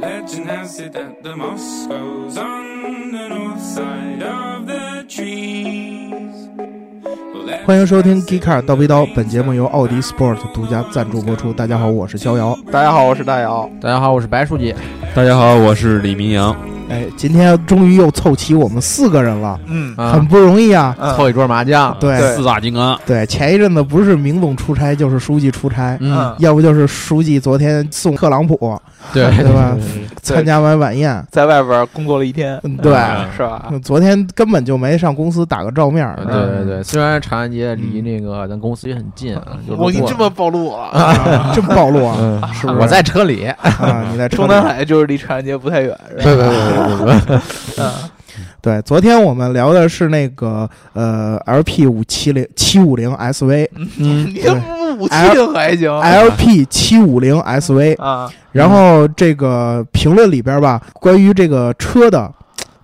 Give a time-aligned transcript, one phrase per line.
[0.00, 6.48] Legend has it that the moss grows on the north side of the trees.
[7.34, 11.52] Well, that's 欢迎收听《g e e k a r 刀逼刀》，本节目由奥迪 Sport 独家赞助播出。
[11.52, 12.58] 大家好，我是逍遥。
[12.72, 13.70] 大家好，我是大姚。
[13.78, 14.74] 大家好，我是白书记。
[15.14, 16.56] 大家好，我是李明阳。
[16.90, 19.94] 哎，今天终于又凑齐我们四个人了，嗯。
[19.96, 20.12] 啊。
[20.12, 20.94] 很不容易啊。
[20.98, 21.14] 嗯。
[21.16, 22.18] 凑一桌麻将，对。
[22.18, 28.78] 对四大金刚，对，前一阵子不是明总出差，就是书记出差，嗯，要不就是书记昨天送特朗普
[29.12, 29.30] 对。
[29.36, 29.76] 对吧？
[30.22, 32.92] 参加完晚宴，在外边工作了一天，嗯对。
[33.36, 33.70] 是吧？
[33.82, 39.36] 昨天根本就没上公司打个照面儿，对对对，虽然长安街离那个咱公司也很近
[39.68, 40.76] 我你这么暴露我。
[40.76, 42.16] 啊， 这么暴露啊？
[42.20, 42.78] 嗯，是不是？
[42.80, 44.36] 我在车里，啊，你在车里。
[44.36, 46.22] 中南海就是离长安街不太远，是吧？
[46.24, 46.79] 对对对对对，
[47.78, 47.92] 嗯
[48.62, 53.66] 对，昨天我们聊的是那个呃 LP 五七零七五零 SV
[53.98, 54.26] 嗯
[54.98, 58.30] 五七零还行 LP 七五零 SV，啊？
[58.52, 62.30] 然后这个评论里边吧，关于这个车的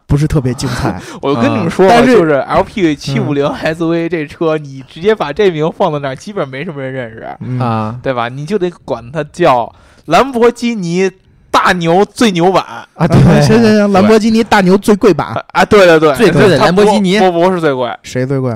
[0.06, 8.28] 不是特别精彩，我跟你们说，但是就是 LP 七五零 SV 这车，你直接把这名放在那儿，基本没什么人认识，嗯啊对吧？
[8.30, 9.70] 你就得管它叫
[10.06, 11.10] 兰博基尼
[11.56, 12.62] 大牛最牛版
[12.94, 15.64] 啊，对，行行行，兰博基尼大牛最贵版啊！
[15.64, 18.54] 对对对，最贵的兰博基尼不不不是最贵，谁最贵？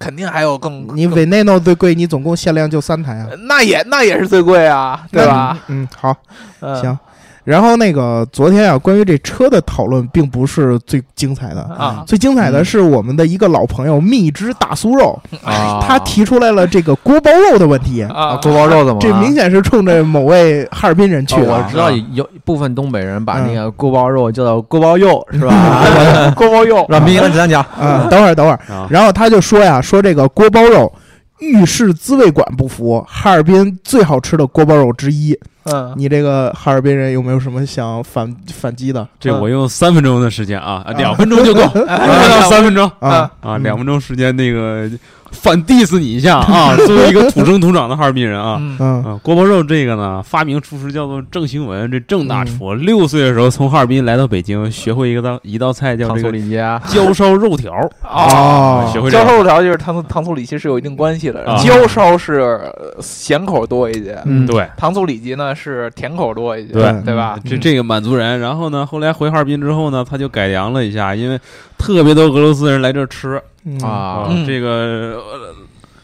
[0.00, 5.56] 肯定还有更你 Veyno 最贵，你总共限量就三台啊，那也那也是最贵啊，对吧？
[5.68, 6.16] 嗯，好，
[6.60, 6.98] 嗯行。
[7.44, 18.02] 然后那个昨天啊，关于这车的讨论并不是最精彩的，啊，最精彩的是我们的一个老朋友蜜汁大酥肉，啊，他提出来了这个锅包肉的问题。
[18.04, 18.98] 啊，锅包肉怎么了？
[19.00, 21.52] 这明显是冲着某位哈尔滨人去的。
[21.52, 26.32] 哦我知道有部分东北人把那个锅包肉叫做锅包肉，是吧？
[26.36, 27.62] 锅包肉让明阳讲讲。
[27.78, 30.92] 啊，等会儿等会儿，啊，然后他就说呀，说这个锅包肉，
[31.40, 35.36] 遇事滋味馆不服，哈尔滨最好吃的锅包肉之一。
[35.64, 39.06] 嗯，你这个哈尔滨人有没有什么想反反击的？
[39.20, 40.92] 这我用三分钟的时间啊，啊。
[40.92, 42.90] 两分钟就够， 不到三分钟。
[42.98, 43.30] 啊？
[43.40, 43.62] 啊，嗯。
[43.62, 44.90] 两分钟时间那个
[45.30, 48.60] 反 diss 你一下啊， 作为一个土生土长的哈尔滨人啊。
[48.78, 57.72] 啊，锅包肉这个呢，发明厨师叫做郑兴文，这郑大厨六岁的时候从哈尔滨来到北京，学会一个道一道菜叫糖醋这个里脊啊，焦烧肉条，
[58.02, 58.86] 啊。
[58.92, 61.56] 学会这焦烧肉条就是糖醋糖醋里脊是有一定关系的，啊。
[61.56, 67.02] 焦烧是呃咸口多一些，嗯，对，糖醋里脊呢是甜口多一些，对。
[67.04, 67.38] 对吧？
[67.44, 71.38] 这这个满族人，然后呢，后来回哈尔滨之后呢，他就改良了一下，因为
[71.78, 73.40] 特别多俄罗斯人来这儿吃。
[73.64, 73.78] 嗯。
[73.80, 74.26] 啊。
[74.30, 74.46] 嗯。
[74.46, 75.54] 这个呃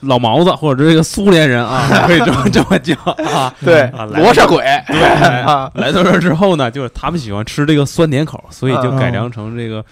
[0.03, 2.95] 老毛子或者这个苏联人啊， 可以这么这么叫。
[3.31, 3.53] 啊。
[3.65, 4.59] 对罗刹鬼。
[4.87, 5.01] 对，
[5.43, 9.85] 啊， 来到这儿之后呢，就是他们喜欢吃这个酸甜口，所以就嗯改良成这个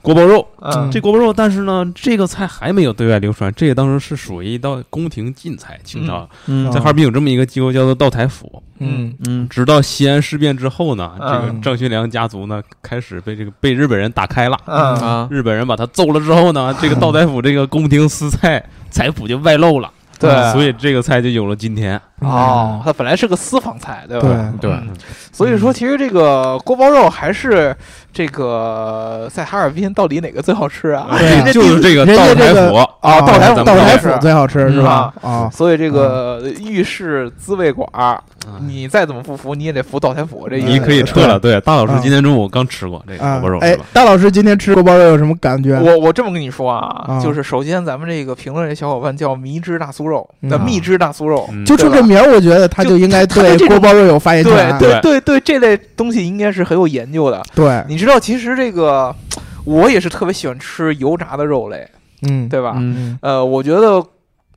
[0.00, 0.46] 锅包肉。
[0.60, 0.90] 嗯。
[0.90, 6.70] 这锅包肉，但是呢，这个菜还没有对外流传，这个当时是属于一道宫廷禁菜，清朝嗯。
[6.72, 8.61] 在哈尔滨有这么一个机构叫做道台府。
[8.82, 9.14] 嗯。
[9.26, 9.48] 嗯。
[9.48, 11.60] 直到西安事变之后呢，这个嗯。
[11.62, 14.58] 郑学良家族呢开始被这个被日本人打开了。
[14.66, 14.76] 嗯。
[15.00, 20.52] 啊，日本人把他揍了之后呢，这个道台府这个宫廷私菜菜谱就外露了，对。
[20.52, 22.00] 所以这个菜就有了今天。
[22.22, 24.28] 哦，它本来是个私房菜，对吧？
[24.60, 24.88] 对对嗯
[25.32, 27.74] 所以说，其实这个锅包肉还是
[28.12, 31.08] 这个在哈尔滨到底哪个最好吃啊？
[31.52, 35.12] 就是这个人道台家这个府啊道台府道台府最好吃嗯是吧？
[35.22, 37.88] 啊，所以这个豫式滋味馆，
[38.46, 40.68] 嗯你再怎么不服，你也得服道台府这意思。
[40.68, 41.40] 你可以撤了。
[41.40, 45.80] 对，大老师嗯今天中午刚吃过这个锅包肉哎？，大老师今天吃锅包肉有什么感觉？
[45.80, 54.78] 我我这么跟你说啊，啊就是首先咱们这个评论这小伙伴叫迷之大酥肉嗯的蜜汁大酥肉，嗯就冲这名儿，我觉得他就应该对锅包肉有发言权。
[54.78, 57.42] 对对对对，这类东西应该是很有研究的。
[57.54, 59.14] 对，你知道，其实这个
[59.64, 61.88] 我也是特别喜欢吃油炸的肉类，
[62.28, 62.74] 嗯，对吧？
[62.76, 64.04] 嗯呃，我觉得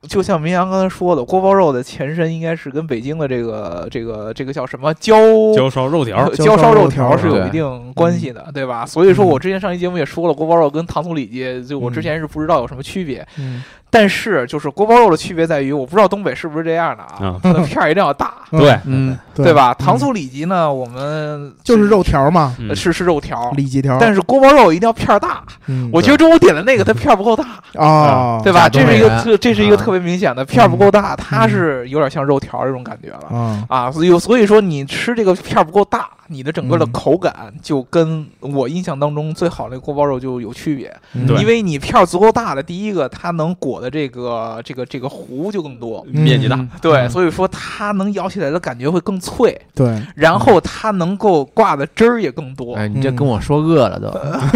[0.08, 5.16] 就像明阳刚才说的，锅包肉的前身应该是跟北京的这个这个这个叫什么焦
[5.56, 8.86] 焦烧肉条呃，焦焦烧肉条条是有一定关系的，对吧？
[8.86, 13.64] 所以说我之前上期节目也说了，锅包肉跟糖醋里脊，就我之前是不知道有什么区别，嗯
[13.96, 19.46] 但是就是锅包肉的区别在于，我不知道东北是不是这样的啊嗯，它的片儿一定要大， 对，嗯，对。
[19.46, 19.54] 对。
[19.54, 19.74] 吧？
[19.80, 19.86] 嗯。
[19.86, 23.98] 糖醋里脊呢，我们就是肉条嘛，是是肉条，里脊条。
[23.98, 25.42] 但是锅包肉一定要片儿大。
[25.68, 25.90] 嗯。
[25.94, 27.46] 我觉得中午点的那个它片儿不够大，
[27.82, 28.68] 啊，对吧？
[28.68, 29.82] 这是一个特这是一个啊。
[29.82, 33.38] 特别明显的片儿不够大，它嗯是有点像肉条这种感觉了。
[33.38, 36.92] 啊，啊，所以所以说你吃这个片儿不够大，你的整个的嗯。
[36.92, 46.70] 口感就跟我印象当中最好的锅包肉就有区别，嗯因为你片儿足够大的，第一个它能裹的这个这个这个糊就更多，面积大，嗯。
[46.82, 54.10] 对，所以说它能咬起来的感觉会更脆，对，然后它能够挂的汁儿也更多，哎，你这跟我说饿了都，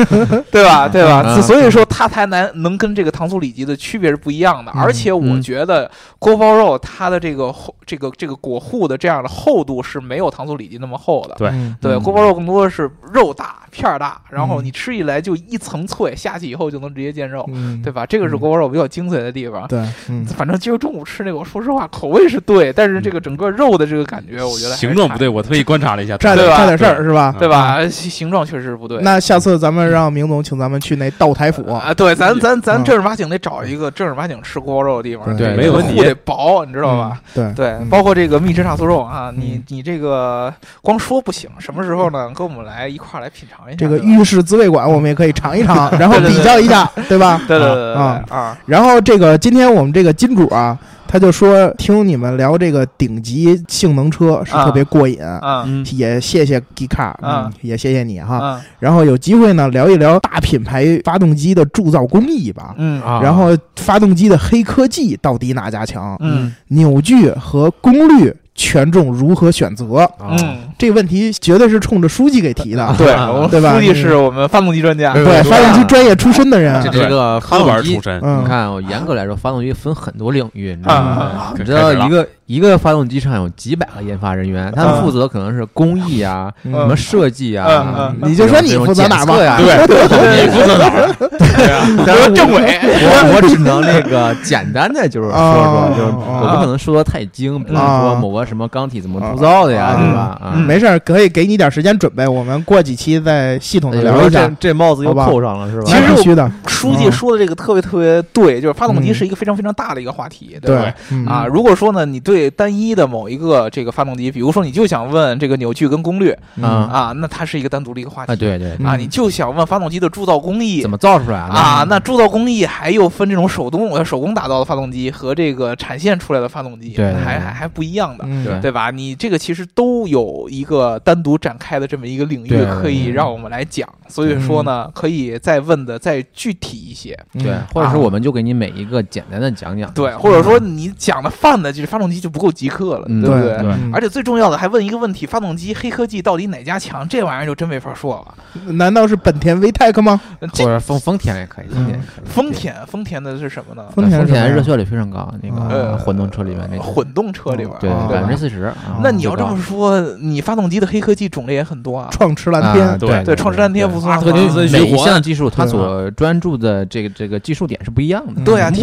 [0.52, 0.88] 对吧？
[0.88, 1.24] 对吧？
[1.26, 1.42] 嗯。
[1.42, 4.72] 所以说它才能能跟这个糖醋里脊的区别是不一样的。
[4.76, 4.82] 嗯。
[4.82, 11.36] 而且我嗯觉得锅包肉它的这个厚这个这个裹糊的这样的厚度是没有糖醋里脊那么厚的。
[11.38, 18.06] 对嗯对，嗯锅包肉更多的是肉大片儿大，然后嗯你吃起来就一层脆，下去以后就能直接见肉，嗯，对吧？
[18.06, 19.68] 这个是嗯锅包肉比较精髓的地方。
[19.68, 19.80] 对，
[20.10, 27.36] 嗯反正今儿中午吃那个，我说实话口味是对，但是这个整个肉的这个感觉，我觉得形状不对，我特意观察了一下，差对吧点差点事儿是吧？
[27.38, 27.88] 对吧？
[27.88, 29.02] 形形状确实不对。
[29.02, 37.22] 那下次咱们让明总请咱们去那道台府，啊，对，咱咱咱嗯正儿八经得找一个正儿八经吃锅包肉的地方，对没有问题得薄，你知道吧？
[37.34, 42.30] 对对，嗯包括这个蜜汁大酥肉啊，你嗯你这个光说不行，什么时候呢？
[42.36, 47.42] 跟我们来一块儿来品尝一下这个对吧御式滋味馆我们也可以尝一尝，然后比较一下，对吧？
[47.48, 58.40] 对对对啊啊，然后这个今天我们这个金主啊，他就说听你们聊这个顶级性能车是特别过瘾，嗯嗯，也谢谢 g 卡，啊嗯，也谢谢你哈。
[58.42, 62.74] 嗯然后有机会呢聊一聊大品牌发动机的铸造工艺吧。
[62.78, 66.16] 嗯啊然后发动机的黑科技到底哪家强？
[66.22, 70.00] 嗯扭矩和功率权重如何选择？
[70.20, 70.36] 啊。
[70.42, 72.86] 嗯，这个问题绝对是冲着书记给提的。
[73.00, 73.08] 对，
[73.50, 73.74] 对吧？
[73.74, 76.84] 书记是我们发动机专家，对，对发动机专业出身的人。
[76.84, 78.44] 这，这个发科班动机出，身，嗯。
[78.44, 81.12] 你看，我严格来说，发动机分很多领域，你知道啊吗？
[81.24, 86.72] 啊你知道一个一个发动机上有几百个研发人员，他们负责可能是工艺啊、嗯。
[86.74, 89.38] 什么设计啊嗯嗯，你就说你负责哪儿吧。
[89.38, 89.56] 呀？
[89.62, 91.14] 对对你负责哪儿？
[91.30, 100.42] 对啊，咱说政委，我我只能那个简单的就是说哦说，就是哦我不可能说的太精，比如啊说某个什么钢体怎么铸造的呀，嗯对吧？
[100.42, 104.50] 啊，没事儿，可以给你点时间准备，我们过几期再系统的聊一下。
[104.60, 105.84] 这帽子又扣上了，是吧？
[105.86, 109.14] 其实我那必须的，书记说的这个特别特别对，就是发动机嗯。
[109.14, 110.82] 是一个非常非常大的一个话题，对吧？
[110.82, 110.94] 对？
[111.12, 111.28] 嗯。
[111.28, 121.84] 啊，如果说呢，你对单一的某一个这个发动机，比如说你就想问这个扭矩跟功率嗯啊啊，那它是一个单独的一个话题啊，对对，嗯啊，你就想问发动机的铸造工艺怎么造出来的啊？
[121.90, 128.24] 那铸造工艺还又分这种手动呃手工打造的发动机和这个产线出来的发动机，对对对还还还不一样的。
[128.28, 128.92] 嗯对对吧？
[128.92, 147.08] 你这个其实都有一个单独展开的这么一个领域对可以让我们来讲，所以说呢，可以再问的再具体一些，对嗯，或者是我们就给你每一个简单的讲讲，对，或者说你讲的泛的，就是发动机就不够极客了，嗯对不对而且最重要的还问一个问题：发动机黑科技到底哪家强？
[147.08, 148.74] 这玩意儿就真没法说了。
[148.74, 150.20] 难道是本田 VTEC 吗？
[150.40, 153.84] 或者丰丰田也可以，丰田丰田，丰田的是什么呢？
[153.96, 158.64] 丰田丰田热效率非常高，那呃个混动车里面那个，混动车里边儿，对哦百分之四十。
[158.64, 162.10] 啊那你要这么说，你发动机的黑科技种类也很多啊。
[162.12, 168.44] 创驰蓝天，对对，创驰蓝天不算吗阿特金斯每一项技术它所专注的这个这个技术点是不一样的。
[168.44, 168.82] 对啊目的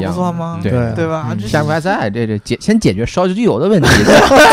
[0.00, 0.58] 也不算吗？
[0.62, 1.26] 对对对吧？
[1.30, 3.88] 嗯这这这简先解决烧机油的问题，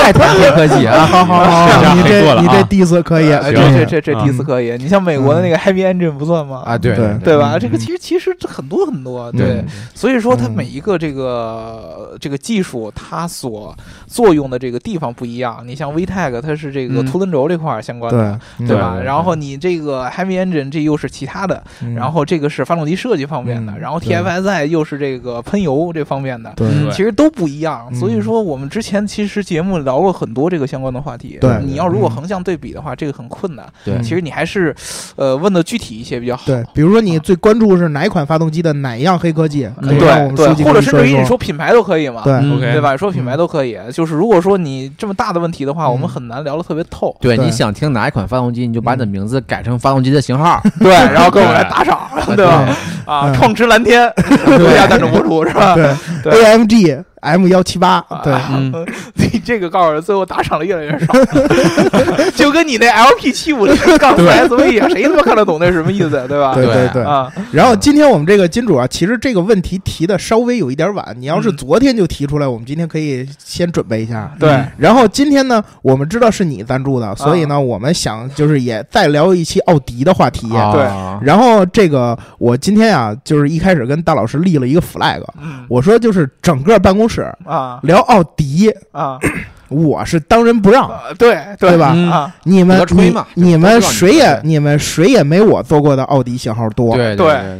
[0.03, 1.05] 再谈黑科技啊！
[1.07, 4.77] 好好好，你这你这啊 diss 可以，这这这这啊第四可以。
[4.77, 6.63] 你像美国的那个 Happy Engine 不算吗？
[6.65, 7.17] 啊，对对。
[7.23, 7.37] 对。
[7.37, 7.53] 吧？
[7.55, 7.59] 嗯。
[7.59, 9.37] 这个其实其实这很多很多，嗯。
[9.37, 9.63] 对。
[9.95, 13.75] 所以说，它嗯每一个这个这个技术，它所
[14.07, 15.63] 作用的这个地方不一样。
[15.65, 17.05] 你像 VTEC，它是这个嗯。
[17.05, 18.97] 凸轮轴这块儿相关的，对对吧？
[19.03, 21.95] 然后你这个 Happy Engine 这又是其他的，嗯。
[21.95, 26.53] 然后这个是发动机设计方面的，然后 TFSI 又是这个喷油这方面的。
[26.91, 27.95] 其实都不一样，嗯。
[27.99, 31.37] 所以说我们之前其实节目聊过很多这个相关的话题。
[31.41, 33.65] 对你要如果嗯横向对比的话，这个很困难。
[33.83, 34.75] 对其实你还是，
[35.15, 36.43] 呃，问的具体一些比较好。
[36.45, 42.95] 对，比如说你最关注是哪一款发动机的哪一样黑科技，可以让我们对对或者甚至于你说品牌都可以嘛，对对吧？
[42.97, 43.77] 说品牌都可以。
[43.93, 47.15] 就是如果说你这么大的问题的话，嗯我们很难聊得特别透。
[47.19, 50.61] 对对你想听哪一款发动机，你就把你的名字改成发动机的型号。
[50.79, 51.99] 对，然后跟我们来打赏，
[52.35, 52.75] 对吧？
[53.05, 54.11] 啊，嗯创驰蓝天
[54.45, 55.75] 独家赞助播出是吧？
[55.75, 58.33] 对对 AMG M 幺七八，对，
[59.31, 61.13] 你这个告诉我，最后打赏的越来越少，
[62.35, 66.53] 就跟你那 LP 七五零杠 SV 一样，谁他妈看得懂那是什么意思，对吧？
[66.53, 67.03] 对对对。
[67.03, 71.57] 啊，然后今天我们这个金主啊，其实这个问题提的稍微有一点晚，你要是嗯。
[71.57, 74.31] 昨天就提出来，我们今天可以先准备一下。
[74.39, 74.63] 对。
[74.77, 80.47] 然后今天呢，我们知道是你赞助的，所以呢，我们想就是也再聊一期奥迪的话题。
[80.49, 80.81] 对。
[80.83, 85.65] 啊然后这个我今天啊，就是一开始跟大老师立了一个 flag，嗯。
[85.67, 87.79] 我说就是整个办公室啊。
[87.83, 89.17] 聊奥迪，啊，
[89.69, 90.87] 我是当仁不让。
[90.87, 91.91] 呃对对吧？
[91.95, 92.11] 嗯。
[92.11, 96.95] 啊，你们你你们谁也你们谁也没我做过的奥迪型号多。
[96.95, 97.15] 对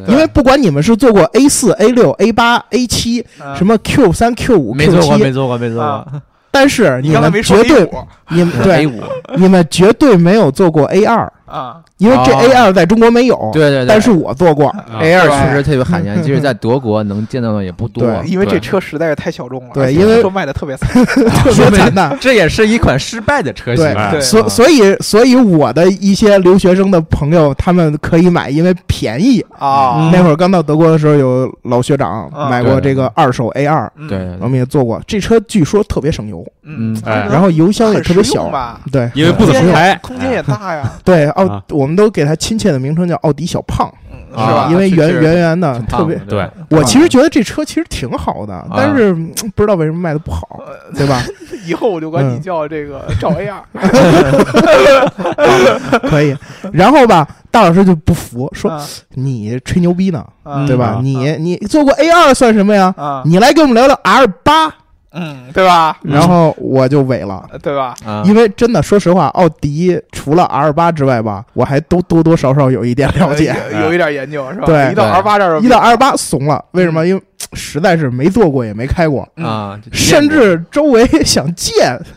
[0.08, 3.56] 因为不管你们是做过 A 四、A 六、A 八、A 七，嗯。
[3.56, 6.06] 什么 Q 三、Q 五、没 Q 做过，没七，做过，没做啊。
[6.10, 6.22] 过。
[6.50, 7.88] 但是你们绝对
[8.30, 8.90] 你们对
[9.36, 18.28] 你们绝对没有做过 A 二，啊因为这哦 A 二在中国没有，对对对，但是我做过，啊 A 二确实特别罕见，即使在德国能见到的也不多对。
[18.28, 22.16] 因为这对车实在是太小众了，对而且因为说卖的特别惨 特别惨淡。
[22.22, 29.44] 这也是一款失败的车型对哎对所所以所以我的一些留学生的朋友，他们可以买，因为便宜。
[29.58, 29.96] 啊。
[29.98, 35.02] 嗯那会儿刚到德国的时候，有老学长啊买过对这个二手 A 二，嗯对，我们也做过。
[35.06, 38.52] 这车据说特别省油，嗯嗯，哎然后油箱也特别小实用。
[38.52, 43.92] 吧，对因为不怎么开，空间也大呀，对，奥啊我们都给他亲切的名称叫奥迪小胖，
[44.32, 44.68] 是吧？
[44.70, 46.16] 因为圆圆圆的，特别。
[46.28, 50.60] 对，我其实觉得这车其实挺好的，但是嗯不知道为什么卖的不好，
[50.96, 51.22] 对吧？
[51.66, 53.62] 以后我就管你嗯叫这个赵 A 二，
[56.10, 56.36] 可以。
[56.72, 58.84] 然后吧，大老师就不服，说啊
[59.16, 60.98] 你吹牛逼呢，啊对吧？
[60.98, 62.94] 啊你你做过 A 二算什么呀？
[62.98, 64.74] 啊，你来跟我们聊聊 R 八。
[65.12, 65.98] 嗯，对吧？
[66.04, 67.44] 然后我就萎了。
[67.64, 67.96] 对吧？
[68.06, 73.56] 啊，因为真的，说实话，奥迪除了 R 八之外吧，我还都多多少少有一点了解。
[73.74, 74.66] 有有一点研究是吧？
[74.66, 77.06] 对一到 R 八这儿，一到 R 八怂了，为什么？
[77.08, 77.22] 因为
[77.54, 81.72] 实在是没做过，也没开过，嗯啊，就甚至周围想借，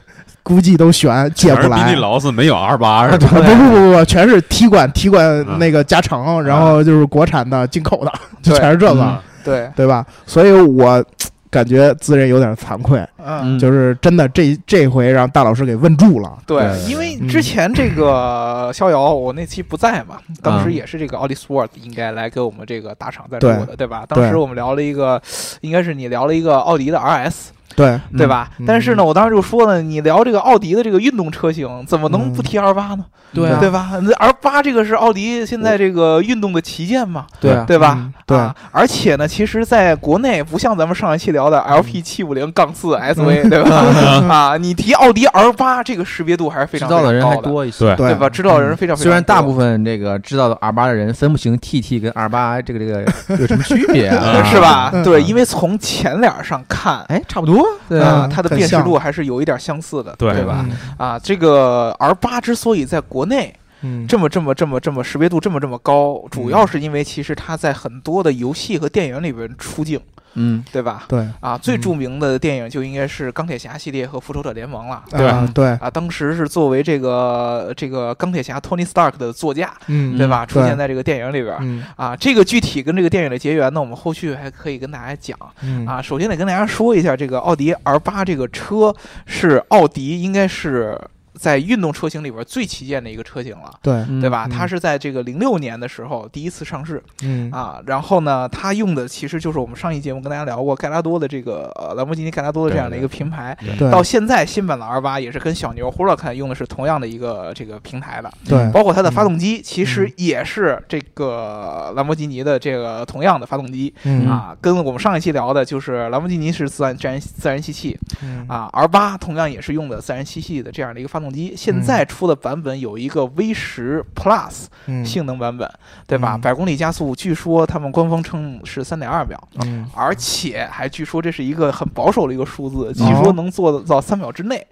[0.43, 2.01] 估计都悬，借不来你。
[2.01, 3.29] 老子没有 R 八是吧？
[3.31, 10.05] 不不不不，全是踢馆踢馆嗯那个加长，然后就是国产的、进口的， 就全是这个，嗯对，对吧？
[10.27, 11.03] 所以我
[11.50, 13.57] 感觉自认有点惭愧，嗯。
[13.57, 16.38] 嗯就是真的这这回让大老师给问住了。
[16.47, 24.04] 对对，因为嗯之前这个逍遥，我那期不在嘛，当时嗯也是这个奥迪 Sport 应该来给我们这个大厂赞助的，对吧？
[24.09, 25.21] 当时我们聊了一个，
[25.61, 28.50] 应该是你聊了一个奥迪的 RS，对，对吧？
[28.59, 33.05] 嗯但是呢，我当时就说呢，你聊这个奥迪的这个运动车型，怎么能不提 R 八呢？
[33.33, 33.93] 对啊，对吧？
[34.03, 38.12] 那 R 八这个是奥迪现在这个运动的旗舰嘛，对啊，对吧嗯？
[38.27, 43.85] 对啊，而且呢，其实在国内不像咱们上一期聊的 LP 七五零杠四 SV，对吧？
[44.29, 47.95] 啊，你提奥迪 R 八，这个识别度还是非常知道的人还多一些。
[47.95, 48.29] 对吧？
[48.29, 49.05] 知道的人非常非常多。
[49.05, 53.03] 虽然大部分这个知道的 R 八的人分不清 TT 跟 R 八这个这个
[53.39, 54.11] 有什么区别
[54.45, 54.91] 是吧？
[54.93, 57.05] 嗯对，因为从前脸上看。
[57.09, 60.64] 哎，差不多，对啊，啊，它的辨识度还是有一点相似的，对对吧？
[60.69, 69.99] 嗯啊，这个 R 八之所以在国内嗯，这么这么这么这么识别度这么这么高，主要是因为其实它在很多的游戏和电影里边出镜，
[70.35, 71.05] 嗯，对吧？
[71.09, 75.03] 对啊，最著名的电影就应该是钢铁侠系列和复仇者联盟了。
[75.11, 80.47] 对啊对，啊，当时是作为这个这个钢铁侠 Tony Stark 的座驾，嗯对吧？
[80.47, 81.57] 出现在这个电影里边。
[81.61, 86.01] 嗯啊，这个具体跟这个电影的结缘呢，我们后续还可以跟大家讲嗯啊。
[86.01, 88.95] 首先得跟大家说一下，这个奥迪 R 八这个车
[89.27, 90.99] 是奥迪应该是
[91.41, 93.73] 在运动车型里边最旗舰的一个车型了。
[93.83, 94.47] 对嗯对吧？
[94.47, 125.71] 嗯它是在这个零六年的时候第一次上市嗯啊，然后呢，它用的其实就是我们上一节目跟大家聊过盖拉多的这个呃兰博基尼盖拉多的这样的一个品牌，对到现在新版的 R 八也是跟小牛 Huracan 用的是同样的一个这个平台的，对包括它的发动机其实也是这个兰博基尼的这个同样的发动机嗯啊，跟我们上一期聊的就是兰博基尼是自然自然自然吸气嗯啊，R 八同样也是用的自然吸气的这样的一个发动机，现在出的版本有一个 V 十 Plus 嗯性能版本，
[126.07, 126.37] 对吧？
[126.37, 129.39] 嗯百公里加速据说他们官方称是三点二秒。
[129.65, 134.67] 嗯而且还据说这是一个很保守的一个数字，据哦说能做到三秒之内，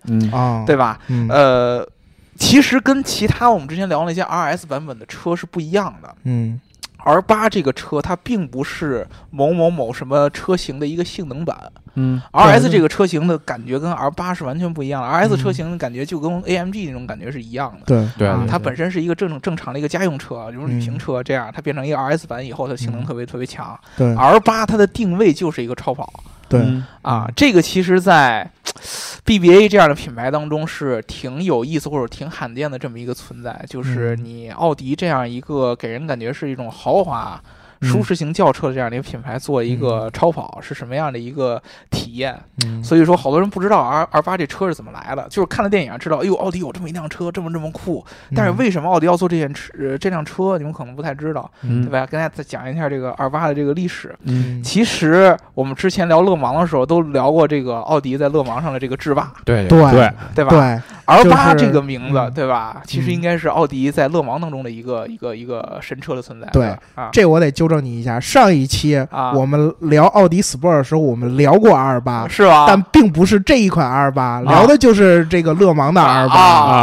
[0.67, 0.99] 对吧？
[1.09, 1.89] 嗯呃，
[2.37, 6.15] 其实跟其他我们之前聊那些 RS 版本的车是不一样的。
[6.25, 6.61] 嗯
[7.09, 11.57] R 八这个车它并不是某某某什么车型的一个性能版。
[11.95, 15.09] 嗯，RS 这个车型的感觉跟 R 八是完全不一样的。
[15.09, 18.07] RS 嗯车型的感觉就跟 AMG 那种感觉是一样的。
[18.19, 23.07] 对它本身是一个正正常的一个家用车，就是旅行车，这样它变成一个 RS 版以后，它性能嗯。
[23.07, 23.79] 特别特别强。
[23.97, 24.15] 对。
[24.15, 26.13] R 八它的定位就是一个超跑，
[26.49, 28.51] 对嗯啊，这个其实，在
[29.25, 37.41] BBA 这样的品牌当中是挺有意思或者挺罕见的这么一个存在，就是嗯你奥迪这样一个给人感觉是一种豪华。
[37.45, 37.51] 嗯
[37.83, 42.39] 舒适型轿车的这样的一个品牌做一个超跑是什么样的一个体验？
[42.65, 48.05] 嗯所以说，好多人不知道 R R 八这车是怎么来的，就是看了电影知道，哎呦，奥迪有这么一辆车，这么这么酷。
[48.35, 49.73] 但是为什么奥迪要做这件车？
[49.79, 52.07] 呃这辆车你们可能不太知道，嗯对吧？
[52.07, 54.15] 跟大家再讲一下这个 R 八的这个历史。
[54.25, 60.59] 嗯其实我们之前聊勒芒的时候都聊过这个奥迪在勒芒上的这个制霸，对对对对吧对
[61.05, 62.83] ？R 八这个名字，嗯对吧？
[62.85, 66.47] 其实应该是奥迪在勒芒当中的一个一个一个神车的存在。
[66.49, 72.65] 对啊，这我得纠正你一下，上一期啊我们聊奥迪 Sport 的时候，我们聊过 R 八，是吧？
[72.67, 76.39] 但并不是这一款 R 八，聊的就是这个勒芒的 R 啊八。
[76.39, 76.79] 啊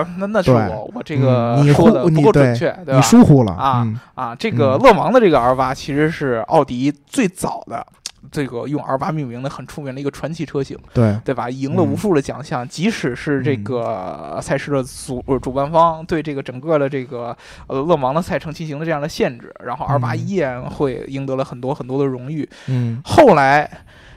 [0.00, 0.06] 啊！
[0.18, 2.96] 那那是对我我这个嗯你说的不够准确，对吧？
[2.96, 7.86] 你疏忽了啊嗯啊，这个勒芒的这个 R 八其实是奥迪最早的
[8.30, 11.50] 这个用 R 八命名的很出名的一个传奇车型，对，对吧？
[11.50, 13.64] 赢了无数的奖项，即使是这嗯。
[13.64, 22.48] 个赛事的主呃主办方对这个整个的这个呃勒芒的赛程进行了这样的限制，然后 R 八嗯依然会赢得了很多很多的荣誉。
[22.68, 23.00] 嗯。
[23.04, 23.68] 后来，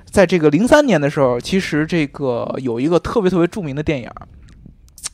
[0.06, 4.10] 在这个零三年的时候，其实这个有一个特别特别著名的电影，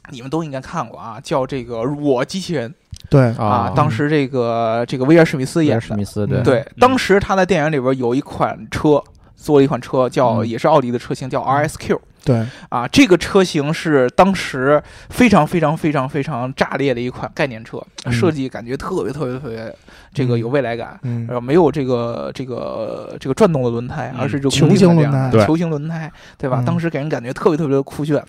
[0.09, 2.69] 你们都应该看过啊，叫这个《我机器人》
[3.09, 3.45] 对，啊。
[3.45, 9.01] 啊当时这个这个威尔史密斯威演的，尔史密斯对当时他在电影里边有一款车。
[9.37, 12.87] 做了一款车，叫嗯也是奥迪的车型，叫 RSQ 对，啊。
[12.87, 19.73] 这个车型是当时非常非常非常非常炸裂的一款概念车，嗯设计感觉特别特别特别
[20.13, 20.99] 这个有未来感。
[21.03, 26.61] 嗯呃，没有这个这个这个转动的轮胎，嗯而是这个球形轮胎球形轮胎，对吧？
[26.61, 28.23] 嗯当时给人感觉特别特别的酷炫。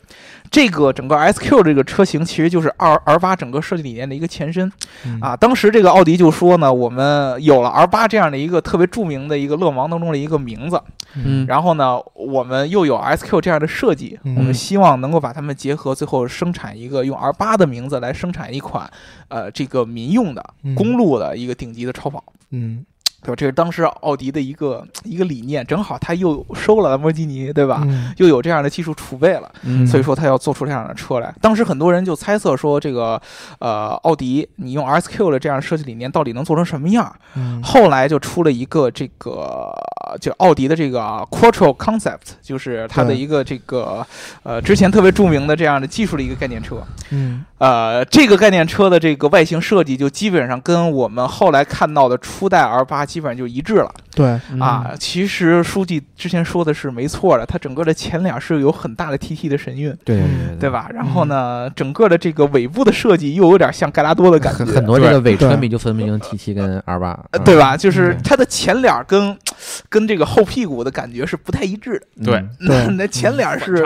[0.50, 4.70] 这个整个 SQ 这个车型其实就是二 R 八整个设计理念的一个前身
[5.04, 5.36] 嗯啊。
[5.36, 10.80] 当时这个奥迪就说呢，我们有了 R 八这样的一个特别著名的一个勒芒当中的一个名字，
[11.14, 18.90] 嗯然后呢，我们又有 SQ 这样的设计，嗯我们希望能够把它们结合，最后生产一个用 R 八的名字来生产一款，
[19.28, 20.74] 呃，这个民用的嗯。
[20.74, 22.22] 公路的一个顶级的超跑。
[22.50, 22.84] 嗯
[23.26, 23.36] 对吧？
[23.36, 27.82] 这是当时奥迪的一个一个理念，正好他又收了兰博基尼，对吧？
[27.84, 31.34] 嗯又有这样的技术储备了，嗯所以说他要做出这样的车来。
[31.40, 33.20] 当时很多人就猜测说，这个
[33.58, 37.14] 呃，奥迪你用 RSQ 的这样设计理念到底能做成什么样？
[37.34, 39.72] 嗯后来就出了一个这个
[40.20, 44.06] 就奥迪的这个 Quattro Concept，就是它的一个这个
[44.44, 46.76] 呃之前特别著名的这样的技术的一个概念车。
[47.10, 53.90] 嗯呃，这个概念车的这个外形设计就基本上跟我们后来看到的初代 R 八基本上就一致了。
[54.14, 54.60] 对，嗯。
[54.60, 60.58] 啊，其实书记之前说的是没错的，它整个的前脸是有很大的 TT 的神韵，对嗯。
[60.60, 60.88] 对吧？
[60.92, 67.18] 然后呢，整个的这个尾部的设计又有点像盖拉多的感觉，很很多这个伪对车迷就分不清 TT 跟 R 八。
[67.30, 67.76] 呃，对吧？
[67.76, 68.20] 就是嗯。
[68.22, 69.36] 它的前脸跟
[69.88, 72.24] 跟这个后屁股的感觉是不太一致的。
[72.24, 72.44] 对。
[72.96, 73.82] 那前脸是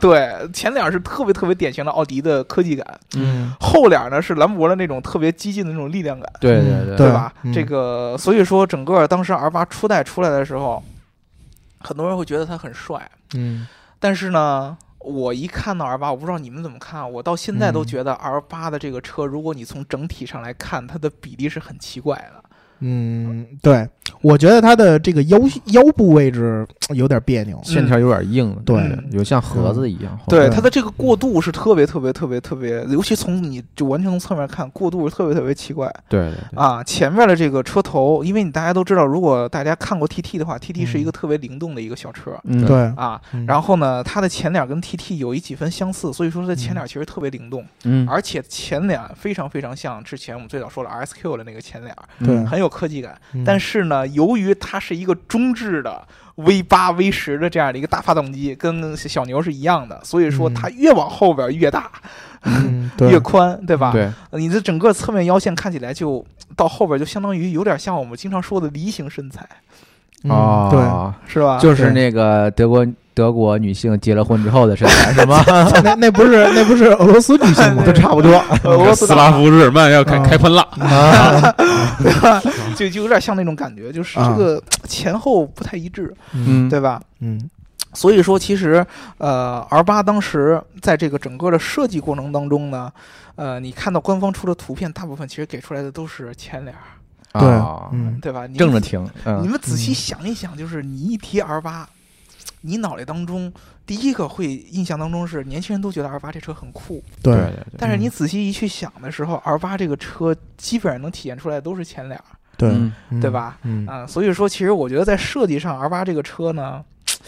[0.00, 3.52] 对前脸是特别特别典型的奥迪的科技感，嗯。
[3.60, 6.30] 后脸呢是兰博的那种特别激进的那种力量感。
[6.40, 6.96] 对对对。
[6.96, 7.32] 对吧？
[7.42, 7.52] 嗯。
[7.52, 10.82] 这个所以说，整个当时 R 八初代出来的时候，
[11.80, 13.66] 很多人会觉得它很帅，嗯。
[13.98, 17.86] 但是呢，我一看到 R 八，我不知道你们怎么看，我到现在都嗯。
[17.86, 22.42] 觉得 R 八的这个车，如果你从整体上来看，它的比例是很奇怪的。
[22.80, 23.88] 嗯，对，
[24.20, 27.60] 我觉得它的这个腰腰部位置 有点别扭。
[27.64, 28.76] 线条有点硬，对。
[28.76, 30.18] 嗯有像盒子一样。
[30.28, 35.92] 对它的这个过渡是特别特别特别特别，尤其从你就完全从侧面看，过渡是特别特别奇怪。
[36.08, 36.82] 对啊。
[36.84, 42.32] 前面的这个车头，因为你大家都知道，如果大家看过 TT 的话，TT 是一个特别灵动的一个小车。
[42.44, 42.64] 嗯。
[42.66, 43.46] 对，啊，嗯。
[43.46, 52.36] 然后呢，它的前脸跟 TT 有一几分相似，所以说它的前脸其实特别灵动，嗯，而且前脸非常非常像之前我们最早说的 RSQ 的那个前脸，对。
[52.36, 52.46] 嗯。
[52.46, 53.16] 很有科技感。
[53.32, 56.02] 嗯但是呢，由于它是一个中置的
[56.36, 61.90] V 八 V 十的这样的一个大发动机，跟小牛是一样的，所以说嗯它越往后边越大，
[62.44, 63.92] 嗯 越宽，对吧？
[63.92, 66.24] 对，你的整个侧面腰线看起来就
[66.54, 69.46] 到后边就相当于有点像我们经常说的梨形身材，
[70.24, 70.80] 嗯对，
[71.32, 71.58] 是吧？
[71.58, 75.42] 就是那个德国德国女性结了婚之后的身材 是吗？
[75.82, 77.82] 那那不是那不是俄罗斯女性吗？
[77.86, 78.30] 都差不多。
[78.64, 81.54] 俄罗斯斯拉夫日耳曼要开啊开喷了，啊，
[82.02, 82.42] 对吧？
[82.76, 87.02] 就就有点像那种感觉，就是这个前后不太一致，嗯，对吧？
[87.20, 87.50] 嗯。
[87.94, 88.84] 所以说，其实
[89.16, 92.92] 呃，R 八当时在这个整个的设计过程当中呢，
[93.36, 98.46] 呃，你看到官方出的图片，大部分其实给出来的都是前脸儿，对啊，嗯对吧？
[98.46, 99.48] 你正着听，你嗯。
[99.48, 99.94] 们仔细嗯。
[99.94, 101.88] 想一想，就是你一提 R 八，
[102.60, 103.50] 你脑袋当中
[103.86, 107.44] 第一个会印象当中是年轻人都觉得 R 八这车很酷，对对。
[107.44, 108.10] 对，但是你嗯。
[108.10, 112.24] 仔细一去想的时候，R 八这个车基本上能体现出来的都是前脸儿，
[112.56, 112.70] 对
[113.20, 113.58] 对吧？
[113.62, 116.84] 嗯啊，所以说其实我觉得在设计上，R 八这个车呢，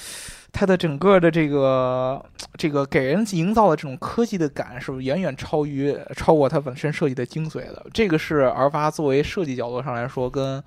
[0.53, 2.25] 它的整个的这个
[2.57, 7.87] 这个给人营造的这种科技的感，是远远超于超过它本身设计的精髓的。
[7.93, 10.63] 这个是 R 八作为设计角度上来说，跟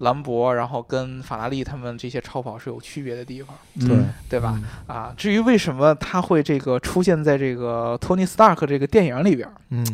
[0.00, 4.60] 兰博，然后跟法拉利他们这些超跑是有区别的地方，对嗯对吧？
[4.86, 9.86] 啊，至于为什么它会这个出现在这个托尼·斯塔克这个电影里边，嗯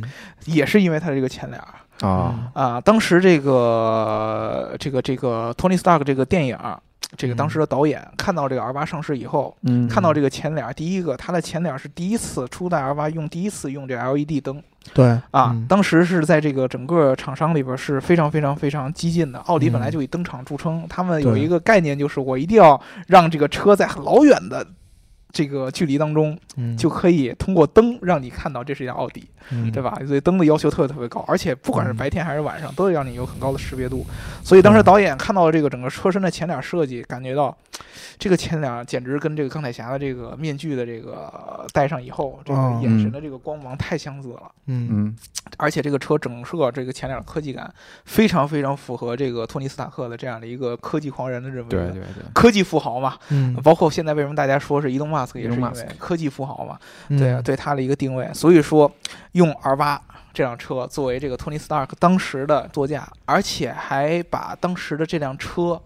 [0.47, 1.75] 也是因为它这个前脸儿。
[2.07, 6.59] 啊，啊，当时这个这个这个托尼·斯塔克这个电影，
[7.17, 19.39] 这个当时的导演看到这个 R 八上市以后，嗯，看到这个前脸，第一个它的前脸是第一次初代 R 八用第一次用这 LED 灯对啊，嗯当时是在这个整个厂商里边是非常非常非常激进的。
[19.41, 24.67] 奥迪本来嗯就以灯厂著称，他们有一个概念就是我一定要让这个车在很老远的。
[25.37, 29.95] 这个距离当中，嗯就可以通过灯让你看到这是一辆奥迪，嗯对吧？
[30.07, 34.07] 所以灯的要求特别特别高，而且不管是嗯白天还是晚上，都得让你有很高的识别度。
[34.43, 37.55] 所以当时嗯导演看到了这个整个车身的前脸设计，感觉到
[38.19, 44.51] 这个前脸简直跟这个钢铁侠的这个面具的这个呃戴上以后，这个哦眼神的这个光芒太相似了。
[44.69, 45.17] 嗯嗯
[45.59, 47.73] 而且这个车整个这个前脸科技感
[48.05, 53.15] 非常非常符合这个托尼斯塔克的这样的一个科技狂人的这么一个对对对，科技富豪嘛。
[53.29, 56.79] 嗯，包括现在为什么大家说是伊隆马斯克，也是因 Elon 为科技富豪嘛。
[57.09, 58.31] 嗯对啊，对他的一个定位。
[58.33, 58.91] 所以说，
[59.33, 60.01] 用 R 八
[60.33, 65.81] 这辆车作为这个托尼斯塔克当时的座驾，而且还把当时的这辆车。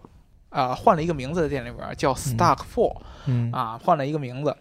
[0.51, 4.53] 啊、换了一个名字在店里边叫 Stark Four、嗯啊，换了一个名字。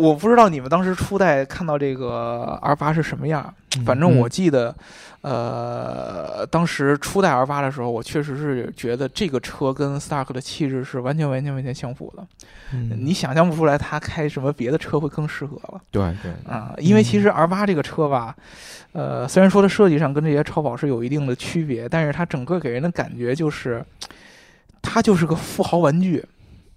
[0.00, 4.74] 我不知道你们当时初代看到这个 R 八是什么样反正我记得，
[5.20, 12.26] 呃，当时初代 R 八的时候，我确实是觉得这个车跟 Stark 的气质是完全完全完全相符的。
[12.72, 12.90] 嗯。
[12.98, 15.56] 你想象不出来他开什么别的车会更适合。
[15.68, 15.80] 了。
[15.90, 18.34] 对对，啊，因为其实 R 八这个车吧，
[18.92, 23.84] 呃，虽然说它设计上跟这些超跑是有一定的区别，但是它整个给人的感觉就是，
[24.82, 26.24] 它就是个富豪玩具。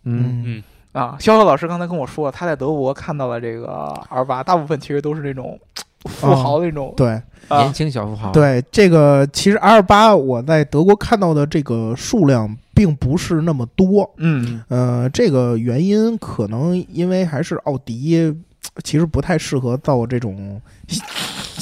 [0.03, 1.17] 嗯嗯啊。
[1.19, 5.60] 肖肖老师刚才跟我说，他在德国看到了这个 R 八，大部分其实都是这种
[6.06, 7.21] 富豪的那种、对。
[7.49, 7.63] 啊。
[7.63, 14.63] 年，轻小富豪，对，这个其实 R 八我在德国看到的这个数量并不是那么多，嗯。
[14.69, 18.34] 呃，这个原因可能因为还是奥迪
[18.84, 20.60] 其实不太适合造这种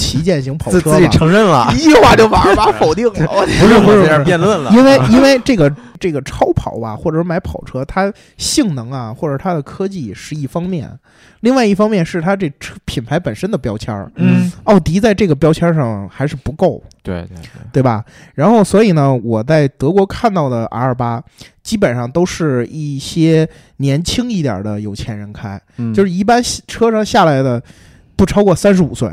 [0.01, 1.07] 旗舰型跑自自己。
[1.09, 3.13] 承认了，一句话就把二八否定了。
[3.31, 10.89] 我不是不是在这儿辩论了， 因为因为这个这个超跑吧，或者是买跑车，它性能啊，或者它的科技是一方面，
[11.41, 14.11] 另外一方面是它这车品牌本身的标签儿。
[14.15, 18.03] 嗯奥迪在这个标签上还是不够，对对对，对吧？
[18.33, 21.21] 然后所以呢，我在德国看到的 R 八，
[21.63, 27.61] 基本上都是一些年轻一点的有钱人开，嗯就是一般车上下来的
[28.15, 29.09] 不超过三十五岁，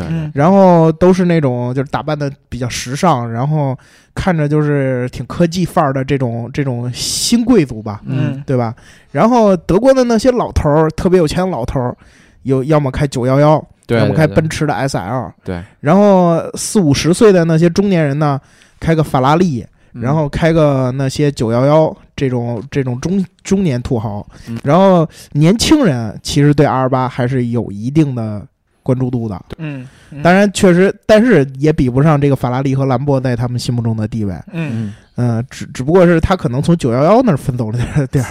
[0.00, 0.30] 对对嗯。
[0.34, 3.76] 然后都是那种就是打扮的比较时尚，然后
[4.14, 8.42] 看着就是挺科技范儿的这种这种新贵族吧，嗯。
[8.46, 8.74] 对吧？
[9.10, 11.96] 然后德国的那些老头儿，特别有钱的老头儿，
[12.42, 18.40] 有要么开九幺幺，对，要么开对奔驰的 SL，对，然后四五十岁的那些中年人呢，
[18.78, 20.02] 开个法拉利，嗯。
[20.02, 28.46] 然后开个那些九幺幺这种这种中中年土豪嗯，然后年轻人其实对 R 八还是有一定的
[28.86, 29.40] 关注度的。
[29.58, 34.32] 嗯，嗯当然，确实，但是也比不上这个法拉利和兰博在他们心目中的地位。
[34.52, 38.30] 嗯嗯嗯、只只不过是他可能从九幺幺那儿分走了点儿点儿，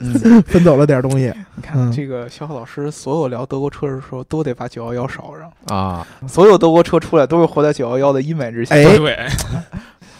[0.00, 1.26] 嗯 分走了点儿东西。
[1.56, 5.76] 你看嗯这个肖浩老师，所有聊德国车的时候都得把九幺幺捎上。
[5.76, 8.74] 啊，所有德国车出来都是活在九幺幺的阴霾之下。
[8.76, 9.18] 哎对，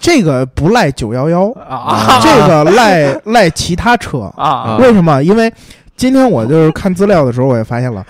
[0.00, 4.22] 这个不赖九幺幺，啊，这个赖赖其他车。
[4.36, 5.22] 啊，为什么？
[5.22, 5.52] 因为
[5.96, 8.04] 今天我就是看资料的时候，我也发现了，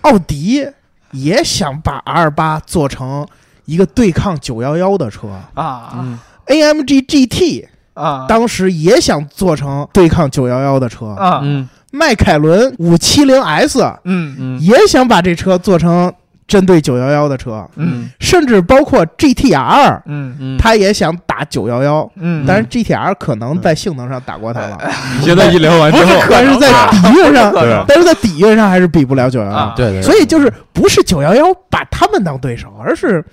[0.00, 0.66] 奥迪
[1.22, 3.26] 也想把 R 八做成
[3.64, 5.28] 一个对抗九幺幺的车。
[5.54, 5.92] 啊。
[5.96, 11.68] 嗯，AMG GT 啊，当时也想做成对抗九幺幺的车，啊，嗯。
[11.92, 14.36] 迈凯伦五七零 S 嗯。
[14.38, 14.60] 嗯。
[14.60, 16.12] 也想把这车做成
[16.46, 18.10] 针对九幺幺的车，嗯。
[18.20, 20.36] 甚至包括 GTR，嗯。
[20.40, 22.10] 嗯，他也想打九幺幺。
[22.16, 24.78] 嗯，但是 GTR 可能在性能上打过他了，
[25.22, 27.52] 现在一聊完之后，但是在底蕴上，
[27.88, 29.52] 但是在底蕴上还是比不了九幺幺。
[29.52, 29.74] 啊。
[29.76, 33.24] 对对，所以就是不是九幺幺把他们当对手，而是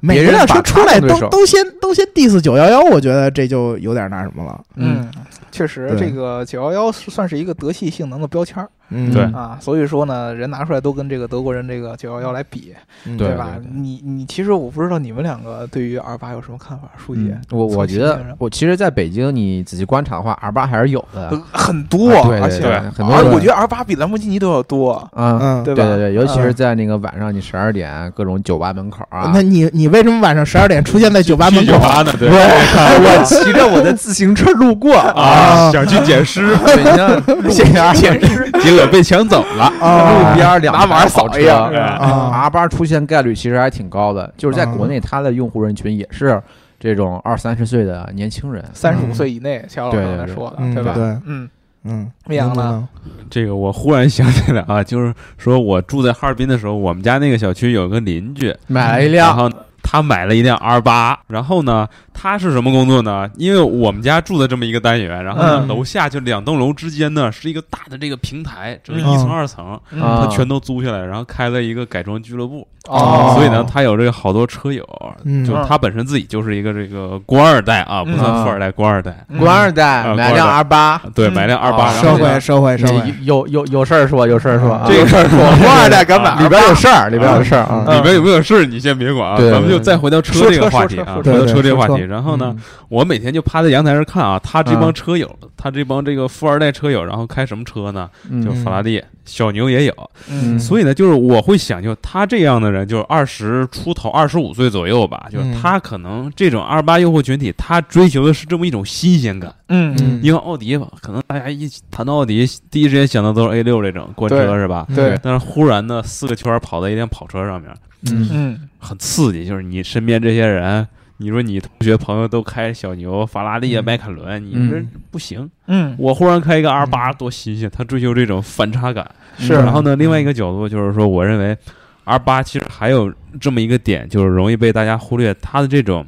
[0.00, 4.60] 每辆车出来都都先都先 diss 九幺幺，我觉得这就有点那什么了。
[4.76, 5.08] 嗯，
[5.58, 12.72] 确实，这个九幺幺算是一个德系性能的标签儿嗯，对啊，所以说呢，人拿出来都跟这个德国人这个九幺幺来比，
[13.04, 13.48] 嗯对吧？
[13.74, 25.82] 你你其实我不知道你们两个对于 R 八有什么看法，书记嗯，我我觉得我其实在北京，你仔细观察的话，R 八还是有的，呃很多，啊对而且很多我觉得 R 八比兰博基尼都要多，啊，嗯，对吧？
[25.84, 31.66] 对对对，尤其是嗯在那个晚上，你十二点各种酒吧门口啊那，你你为什么晚上十二点出现在酒吧门口？
[31.66, 39.64] 去酒吧呢，对我骑着我的自行车路过啊，想去捡尸， 对，你像路边结果被抢走了。
[39.80, 40.30] 啊。
[40.30, 42.30] 路边两拿网台跑车扫一样啊。
[42.32, 44.74] R 八出现概率其实还挺高的，就是在啊。
[44.76, 46.40] 国内它的用户人群也是
[46.78, 50.92] 这种二三十岁的年轻人，三十五岁以内，肖老师对对对刚才说的，对吧？
[50.94, 51.04] 对。
[51.26, 51.48] 嗯，
[51.84, 52.62] 嗯，未央呢？
[52.62, 52.88] 呢？
[53.30, 59.50] 这个我忽然想起来啊，就是说我住在哈尔滨的时候，我们家那个小区有个邻居，买了一辆，然后
[59.90, 63.26] 他买了一辆 R 八，然后呢，他是什么工作呢？
[63.36, 65.68] 因为我们家住的这么一个单元，然后呢，嗯。
[65.68, 69.08] 楼下就两栋楼之间呢是一个大的这个平台，整个嗯。
[69.10, 74.86] 一层二层，他全都租下来，然后开了一个改装俱乐部，哦，所以呢，他有这个好多车友，
[75.24, 75.42] 嗯。
[75.42, 79.24] 就他本身自己就是一个这个官二代啊，不算富二代，官二代。
[79.30, 79.38] 嗯。
[79.38, 81.32] 官二代啊买辆官 R 八，对，嗯。
[81.32, 81.94] 买辆二八，哦。
[82.02, 84.84] 社后会社会社会，有有有有事儿说，有事儿说，啊。
[84.86, 92.02] 这个事儿说， 官二代敢买里边有事儿，里边有事儿里边有没有事儿你先别管啊，对咱们就再回到车这个话题啊回到车这个话题。
[92.02, 98.08] 然后呢，嗯我每天就趴在阳台上看啊，他这帮嗯车友，他这帮这个富二代车友，然后开什么车呢？
[98.42, 100.10] 就嗯法拉利、小牛也有。
[100.30, 109.54] 嗯所以呢，就是我会想，就他这样的人，就是二十出头、二十五岁左右吧，就是嗯他可能这种二八用户群体，他追求的是这么一种新鲜感。
[109.68, 114.86] 嗯嗯因为奥迪吧，可能大家一谈到奥迪，第一时间想到都是 A 六这种官车是吧？
[114.94, 117.70] 对，但是忽然呢，四个圈儿跑到一辆跑车上面，
[118.02, 119.46] 嗯嗯很刺激。
[119.46, 125.50] 就是你身边这些人，你说你同学朋友都开小牛、法拉利啊、嗯迈凯伦，你嗯这不行。
[125.66, 127.70] 嗯我忽然开一个 R 八，多新鲜！
[127.70, 129.10] 他追求这种反差感。
[129.38, 131.56] 是然后呢，另外一个角度就是说，我认为
[132.04, 136.06] R 八其实还有这么一个点，就是容易被大家忽略，它的这种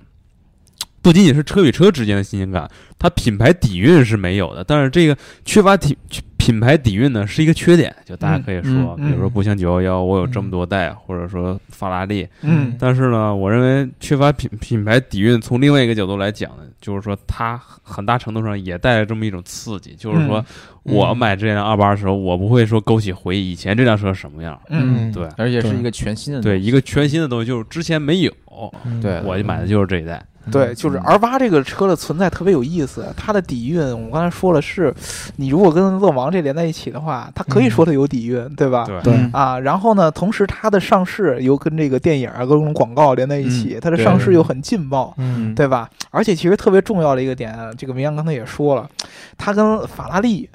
[1.02, 4.64] 不仅仅是车与车之间的新鲜感，它品牌底蕴是没有的。
[4.64, 5.96] 但是这个缺乏品
[6.50, 7.94] 品牌底蕴呢，是一个缺点。
[8.04, 12.26] 就大家可以说，嗯嗯比如说不像九幺幺，我有这么多代，或者说法拉利。
[12.42, 12.74] 嗯。
[12.78, 20.44] 但是呢，我认为缺乏品品牌底蕴，从另外一个角度来讲呢，就是说它很大程度上也带来这么一种刺激，就是说
[20.84, 20.94] 嗯。
[20.96, 24.60] 我买这辆二八的时候，我不会说勾起回忆以前这辆车什么样。
[24.70, 25.12] 嗯。
[25.12, 25.28] 对。
[25.36, 28.32] 而且是一个全新的对，一个全新的东西，就是之前没有，
[28.84, 29.00] 嗯。
[29.00, 29.20] 对。
[29.22, 30.20] 我就买的就是这一代。
[30.50, 34.94] 对，就是 R 八这个车的存在特别有意思，它的底蕴，我们刚才说了是，
[35.36, 38.86] 你如果跟乐芒这连在一起的话，它可以说它有底蕴，对吧？
[39.02, 39.14] 对。
[39.32, 45.54] 啊，然后呢，同时它的上市又跟这个电影啊、各种广告连在一起，它的上市又很劲爆，嗯。
[45.54, 45.88] 对吧？
[46.10, 48.88] 而且其实特别重要的一个点，这个明阳刚才也说了，
[49.38, 50.48] 它跟法拉利，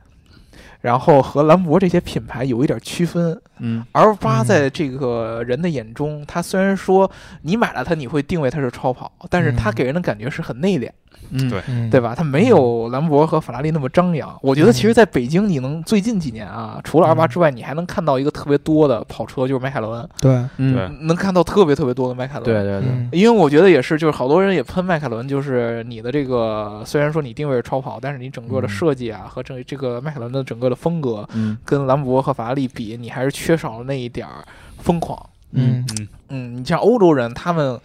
[0.86, 3.42] 然后和兰博这些品牌有一点区分。
[3.58, 7.10] 嗯 R 八嗯在这个人的眼中，它虽然说
[7.42, 10.92] 你买了它，你会定位它是超跑，但是它嗯给人的感觉是很内敛，
[11.32, 11.62] 嗯对。
[11.68, 11.90] 嗯。
[11.90, 12.14] 对吧？
[12.16, 14.38] 它没有兰博和法拉利那么张扬。
[14.42, 17.28] 我觉得其实在北京，你能最近几年啊，除了二八嗯。
[17.30, 20.44] 之外，你还能看到一个特别多的跑车，就是迈凯伦，对。
[20.58, 21.08] 嗯。
[21.08, 22.44] 能看到特别特别多的迈凯伦。
[22.44, 23.10] 对对对，嗯。
[23.12, 28.70] 因为我觉得也是，就是好多人也喷迈凯伦，就是你的这个虽然说你定位是超跑，但是你整个的嗯。
[28.70, 31.58] 设计啊和这这个迈凯伦的整个的风格嗯。
[31.66, 34.44] 跟兰博和法拉利比，你还是缺少了那一点儿
[34.80, 35.18] 疯狂。
[35.52, 35.86] 嗯。
[35.98, 37.80] 嗯，嗯，你像欧洲人，他们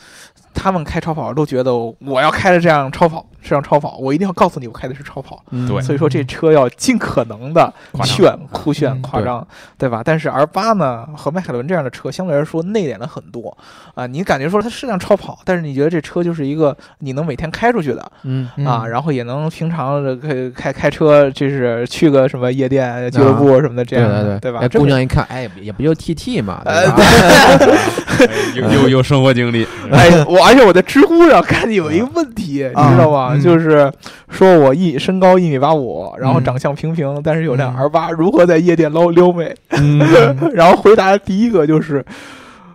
[0.55, 5.43] 他们开超跑都觉得我要开着这样超跑，这辆超跑，我一定要告诉你我开的是超跑。
[5.51, 5.81] 嗯对。
[5.83, 7.73] 所以说这车要尽可能的
[8.05, 9.47] 炫、酷炫、嗯夸张，
[9.79, 9.89] 对。
[9.89, 10.03] 吧？
[10.05, 13.57] 但是 R 八呢和迈凯伦这样的车相对来说内敛了很多。
[13.95, 18.13] 啊，你感觉说它是辆超跑，但是你觉得这车就是一个你能每天开出去的。
[18.23, 18.49] 嗯。
[18.65, 24.61] 啊，然后也能平常的开开开车，就是去个什么夜店、俱乐部什么的这样的，对对吧？
[24.63, 27.75] 哎，这么姑娘一看，哎，也不就 TT 嘛，呃 对吧？
[28.21, 33.30] 哎 有有有生活经历，哎，我而且我在知乎上看见有一个问题，你知道吗？
[33.37, 33.93] 嗯就是
[34.29, 39.55] 说我一身高一米八五，然后嗯长相平平，但是有辆嗯 R 八，如何在夜店捞撩妹？
[39.71, 39.99] 嗯
[40.55, 42.05] 然后回答的第一个就是。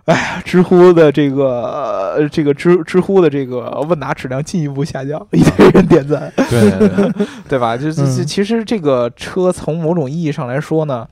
[0.06, 7.76] 哎呀，知乎的这个呃，这个知知乎的这个问答质量进一步下降，一堆人点赞，对对对， 对吧？
[7.76, 11.04] 就就就嗯其实这个车从某种意义上来说呢，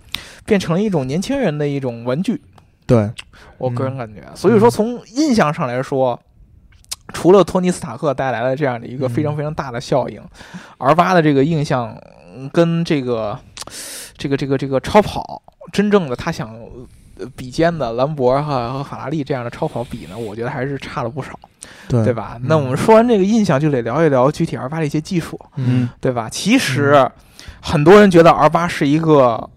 [0.46, 2.40] 变成了一种年轻人的一种玩具，
[2.86, 3.10] 对
[3.58, 4.22] 我个嗯人感觉。
[4.36, 6.16] 所以说，从印象上来说，
[7.12, 10.22] 除了托尼斯塔克带来了这样的一个非常嗯非常大的效应
[10.78, 11.96] ，R 八的这个印象
[12.34, 13.38] 嗯跟这个
[14.16, 16.54] 这个这个这个超跑真正的他想
[17.18, 21.38] 呃比肩的兰博和和法拉利这样的超跑比呢，我觉得还是差了不少，
[21.88, 22.38] 对对吧？
[22.44, 26.28] 那我们说完这个印象，就得聊一聊具体 R 八的一些技术，嗯对吧？
[26.30, 27.10] 其实
[27.60, 29.50] 很多人觉得 R 八是一个。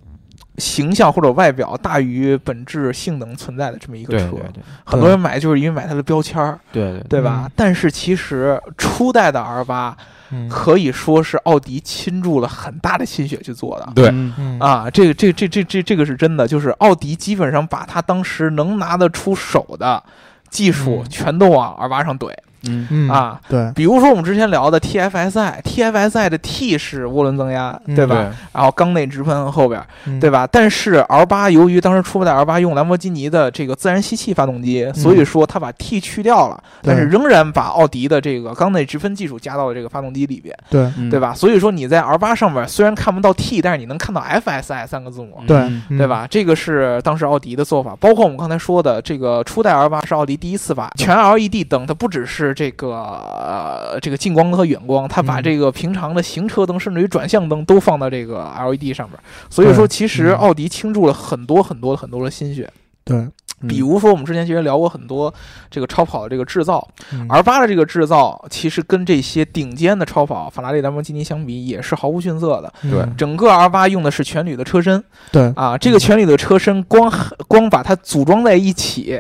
[0.58, 4.52] 形象或者外表大于本质性能存在的这么一个车，对对。
[4.54, 7.04] 对很多人买就是因为买它的标签儿，对对。
[7.10, 7.44] 对吧？
[7.46, 7.52] 嗯。
[7.56, 9.96] 但是其实初代的 R 八
[10.32, 10.50] 嗯。
[10.50, 13.90] 可以说是奥迪倾注了很大的心血去做的。
[13.94, 14.12] 对。
[14.60, 20.04] 啊，这个这这这这这个是真的，就是奥迪基本上把它当时能拿得出手的
[20.50, 21.10] 技术嗯。
[21.10, 22.34] 全都往 R 八上怼，
[22.70, 23.40] 嗯嗯啊。
[23.48, 28.32] 对，比如说我们之前聊的 TFSI，TFSI 的 T 是涡轮增压，嗯对吧？
[28.54, 30.30] 然后缸内直喷后边，嗯对？
[30.30, 30.48] 吧？
[30.52, 41.20] 但是 R 八由于当时初代 R 八用兰博基尼的这个自然吸气发动机，所以说它把 T 去掉了，对但是仍然把奥迪的这个缸内直喷技术加到了这个发动机里边，对嗯对？
[41.20, 41.34] 吧？
[41.34, 45.42] 所以说你在 R 八上面虽然看不到 T，但是你能看到 FSI 三个字母。
[45.48, 46.08] 对对？
[46.08, 46.28] 吧？
[46.30, 55.44] 这个是当时奥迪的做法，包括我们刚才说的这个初代 R 八是奥迪第一次把全 LED 灯，它不只是这个呃这个近光和远光，它把嗯。
[55.44, 59.20] 这个平常的行车灯甚至于转向灯都放到这个 LED 上面。
[59.48, 60.36] 所以说，其实嗯。
[60.38, 62.68] 奥迪倾注了很多很多很多的心血。
[63.06, 63.68] 对，嗯。
[63.68, 65.34] 比如说，我们之前其实聊过很多
[65.70, 72.74] 这个超跑的这个制造嗯，R 八的这个制造，其实跟这些顶尖的超跑法拉利、兰博基尼相比，也是毫无逊色的。
[72.82, 73.00] 对。
[73.02, 77.12] 嗯整个 R 八用的是全铝的车身对，啊，这个全铝的车身光
[77.48, 79.20] 光把它组装在一起，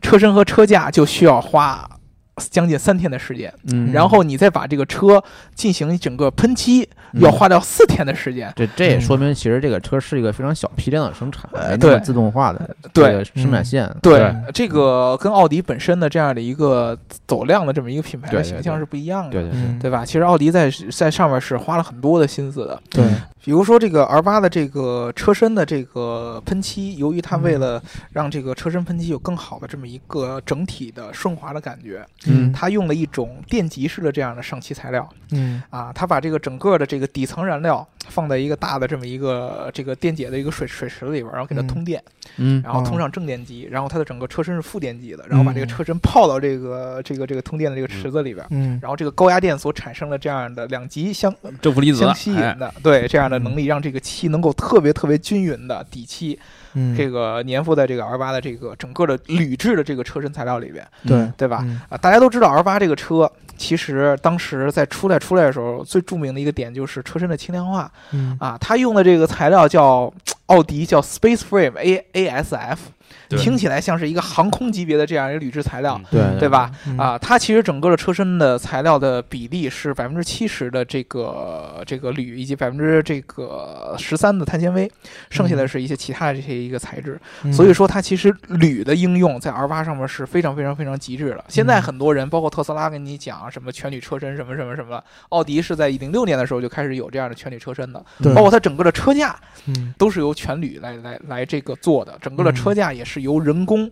[0.00, 1.88] 车身和车架就需要花
[2.36, 5.22] 将近三天的时间，嗯，然后你再把这个车
[5.54, 7.20] 进行整个喷漆，嗯。
[7.20, 8.52] 要花掉四天的时间。
[8.56, 9.00] 这这也嗯。
[9.00, 11.98] 说明，其实这个车是一个非常小批量的生产，对。
[12.00, 13.22] 自动化的对。
[13.24, 13.88] 生产线。
[14.02, 19.90] 对，这个跟奥迪本身的这样的一个走量的这么一个品牌的形象是不一样的，对对对。
[19.90, 20.04] 吧？
[20.04, 23.04] 其实奥迪在在上面是花了很多的心思的，对，
[23.44, 32.52] 比如说这个 R 八的这个车身的这个喷漆，由于它为了让这个车身喷漆有更好的这么一个整体的顺滑的感觉，嗯。
[32.52, 35.08] 它用了一种电极式的这样的上漆材料。
[35.30, 41.66] 嗯啊，它把这个整个的这个底层燃料放在一个大的这么一个这个电解的一个水水池里边，然后给它嗯。
[41.66, 42.02] 通电，
[42.36, 48.44] 嗯然后通上正电极，然后它的整个车身是负电极的，然后把这个车身泡到这个这个这个通电的这个池子里边。
[48.50, 48.78] 嗯。
[48.82, 56.38] 然后这个高压电所产生的这样的两极相正负离子相吸引哎的，对这样的能力，让这个漆能够特别特别均匀的底漆，
[56.74, 61.60] 嗯，这个粘附在这个 R 八的这个整个的铝制的这个车身材料里边，对对吧？
[61.64, 61.80] 嗯。
[61.88, 63.30] 啊，大家都知道 R 八这个车，
[63.62, 67.88] 其实当时在出来出来的时候，最著名的一个点就是车身的轻量化。
[68.10, 68.36] 嗯。
[68.40, 70.12] 啊，它用的这个材料叫
[70.46, 73.01] 奥迪叫 Space Frame A A S F，对
[73.38, 75.98] 听起来像是一个航空级别的这样一个铝制材料。
[75.98, 76.70] 嗯对对吧？
[76.86, 84.90] 嗯啊，它其实整个的车身的材料的比例是百分之七十的这个这个铝，以及百分之这个十三的碳纤维，
[85.30, 87.18] 剩下的是一些其他的这些一个材质。
[87.44, 91.44] 嗯所以说，它其实铝的应用在 R 八上面是非常非常非常极致的。
[91.48, 99.34] 现在嗯很多人，包括特斯拉，跟你讲什么全铝车身什么什么什么，奥迪是在零六年的时候就开始有这样的全铝车身的，对包括它整个的车架
[99.66, 103.90] 嗯都是由全铝来来来这个做的，整个的嗯车架也是由人工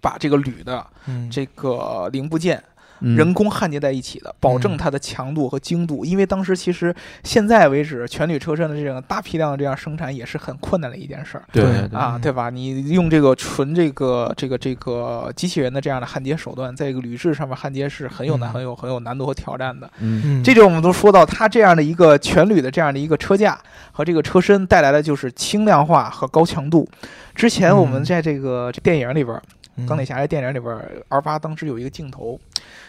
[0.00, 1.30] 把这个铝的嗯。
[1.30, 6.04] 这个零部件嗯人工焊接在一起的，保证它的强度和精度。
[6.04, 11.44] 因为当时其实现在为止，全铝车身的这种大批量的这样生产也是很困难的一件事儿。
[11.52, 12.50] 对啊，嗯对吧？
[12.50, 19.88] 你用这个纯这个这个这个机器人的这样的焊接手段，在这个铝制上面焊接是很有难、嗯很有很有难度和挑战的。
[20.00, 23.58] 嗯嗯这就我们都说到，它这样的一个全铝的这样的一个车架
[23.92, 26.88] 和这个车身带来的就是轻量化和高强度。
[27.34, 29.40] 之前我们嗯在这个电影里边
[29.86, 30.76] 钢铁侠》的电影里边
[31.08, 32.40] ，R 八当时有一个镜头，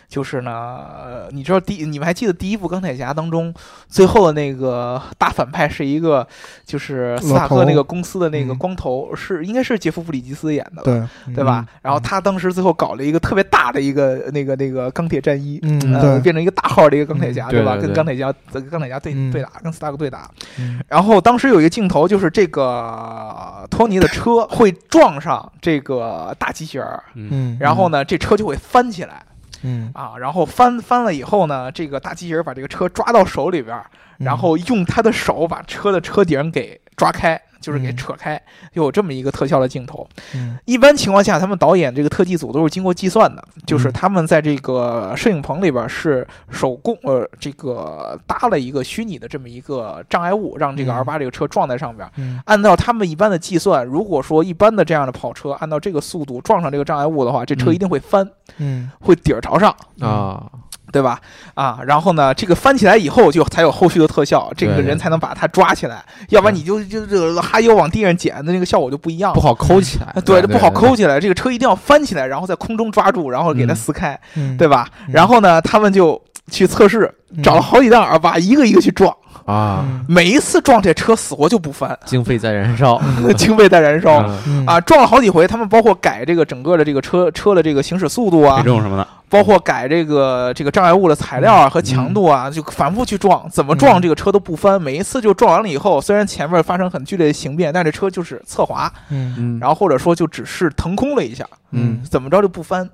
[0.09, 3.53] 就是呢，呃你知道第你们还记得第一部《钢铁侠》当中
[3.87, 6.27] 最后的那个大反派是一个
[6.65, 11.63] 就是斯塔克那个公司的那个嗯光头，是应该是杰夫·布里吉斯演的，对对吧？
[11.83, 15.59] 然后他当时最后搞了一个特别大的一个那个那个钢铁战衣。
[15.61, 17.77] 呃，嗯对变成一个大号的一个钢铁侠，嗯对吧？
[17.77, 20.29] 跟钢铁侠、跟钢铁侠对、嗯对打，跟斯塔克对打。
[20.57, 29.21] 嗯然后当时有一个镜头，就是这个托尼的车会撞上这个大机器人嗯然后呢，这车就会翻起来
[29.63, 29.91] 嗯。
[29.93, 33.81] 啊，然后翻翻了以后呢，这个大机器人把这个车抓到手里边
[34.17, 38.41] 然后用他的手把车的车顶给抓开，就是给嗯扯开，
[38.73, 40.07] 就有这么一个特效的镜头。
[40.33, 52.09] 嗯一般情况下，他们导演这个特技组都是经过计算的，就是嗯他们在这个摄影棚里边是手工呃这个搭了一个虚拟的这么一个障碍物，让这个嗯 R 八这个车撞在上边。
[52.17, 59.75] 嗯按照他们一般的计算，如果说一般的这样的跑车按照这个速度撞上这个障碍物的话，这车嗯一定会翻，嗯会底儿朝上。
[59.99, 60.49] 啊，
[60.91, 61.19] 对吧？
[61.53, 69.33] 啊，然后呢，这个翻起来以后就才有后续的特效，这个人才能把它抓起来，要不然你就就这个哈腰往地上捡的那个效果就不一样。
[69.33, 74.87] 不好抠起来啊，，对，这不好抠起来，这个车一定要翻起来，然后在空中抓住，然后给它嗯撕开，嗯对吧？
[75.07, 80.05] 嗯然后呢，他们就去测试，找了好几辆耳巴，一个一个去撞，啊，嗯。
[80.07, 83.01] 每一次撞这车死活就不翻，经费在燃烧，
[83.37, 84.25] 经费在燃烧。
[84.65, 94.01] 啊，撞了好几回，他们包括改这个整个的这个车车的这个行驶速度啊配，重什么的，包括改这个这个障碍物的材料啊和强度啊，就反复去撞，怎么撞嗯。
[94.01, 94.81] 这个车都不翻。
[94.81, 99.35] 每一次就撞完了以后，虽然前面发生很剧烈的形变，但这车就是侧滑，嗯。
[99.37, 102.01] 嗯，然后或者说就只是腾空了一下，嗯。
[102.09, 102.89] 怎么着就不翻。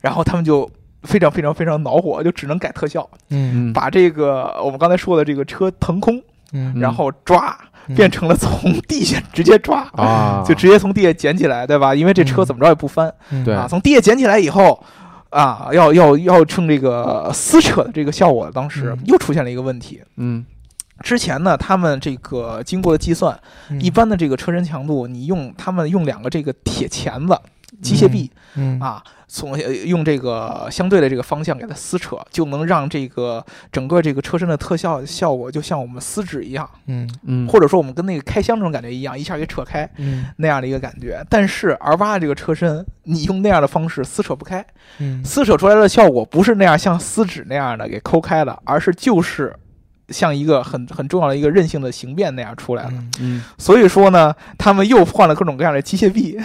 [0.00, 0.68] 然后他们就
[1.02, 3.70] 非常非常非常恼火，就只能改特效，嗯。
[3.70, 3.72] 嗯。
[3.72, 6.74] 把这个我们刚才说的这个车腾空，嗯。
[6.78, 7.56] 然后抓，
[7.88, 7.94] 嗯。
[7.94, 9.82] 变成了从地下直接抓。
[9.92, 11.94] 啊，就直接从地下捡起来，对吧？
[11.94, 12.46] 因为这车嗯。
[12.46, 13.44] 怎么着也不翻、嗯。
[13.44, 13.54] 对。
[13.54, 13.66] 啊。
[13.68, 14.82] 从地下捡起来以后，
[15.30, 19.04] 啊，要要要趁这个撕扯的这个效果，当时嗯。
[19.06, 20.00] 又出现了一个问题。
[20.16, 20.44] 嗯。
[21.02, 23.36] 之前呢，他们这个经过了计算，
[23.70, 23.80] 嗯。
[23.80, 27.36] 一般的这个车身强度，你用他们用两个这个铁钳子、
[27.80, 37.08] 机械臂、嗯啊，从呃用这个相对的这个方向给它撕扯，就能让这个整个这个车身的特效效果，就像我们撕纸一样，嗯。
[37.24, 40.26] 嗯，或者说我们跟那个开箱这种感觉一样，一下给扯开嗯。
[40.36, 41.24] 那样的一个感觉。
[41.30, 44.64] 但是 R 八的这个车身，你用那样的方式撕扯不开，
[44.98, 45.24] 嗯。
[45.24, 49.54] 撕扯出来的效果不是那样像撕纸那样的给抠开了，而是就是。
[50.08, 53.10] 像一个很很重要的一个韧性的形变那样出来了，嗯。
[53.20, 53.44] 嗯。
[53.56, 56.38] 所以说呢，他们又换了各种各样的机械臂，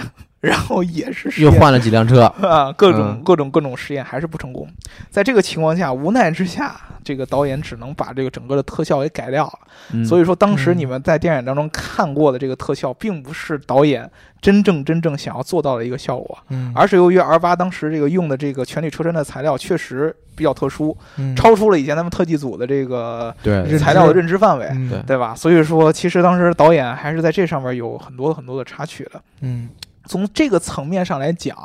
[0.47, 4.67] 然后也是又换了几辆车， 啊，各种、嗯各种各种实验还是不成功。
[5.09, 9.59] 在这个情况下，无奈之下，这个导演只能把这个整个的特效给改掉了。
[9.93, 14.09] 嗯所以说，当时嗯你们在电影当中看过的这个特效，并不是导演
[14.41, 24.67] 真正真正想要做到的一个效果，嗯而是由于 R 八当时这个用的这个全铝车身的材料确实比较特殊，嗯超出了以前咱们特技组的这个对材料的认知范围。
[25.05, 25.33] 对吧？
[25.35, 29.21] 所以说，其实当时导演还是在这上面有很多很多的插曲的。
[29.41, 29.69] 嗯
[30.07, 31.55] 从这个层面上来讲，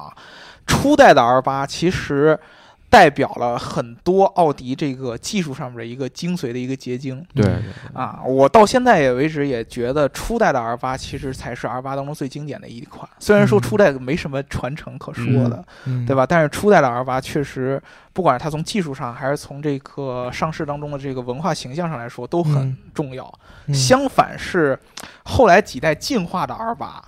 [0.66, 2.38] 初代的 R 八其实
[2.90, 7.50] 代表了很多奥迪这个技术上面的一个精髓的一个结晶对
[7.94, 8.20] 啊！
[8.22, 13.08] 我到现在也为止也觉得初代的 R 八其实才是 R 八当中最经典的一款。
[13.18, 16.26] 虽然说嗯初代没什么传承可说的，嗯对吧？
[16.26, 17.82] 但是初代的 R 八确实，
[18.12, 23.24] 不管是它从技术上，还是从这个上市当中的这个文化形象上来说，都很嗯重要。
[23.68, 24.78] 嗯相反是
[25.24, 27.02] 后来几代进化的 R 八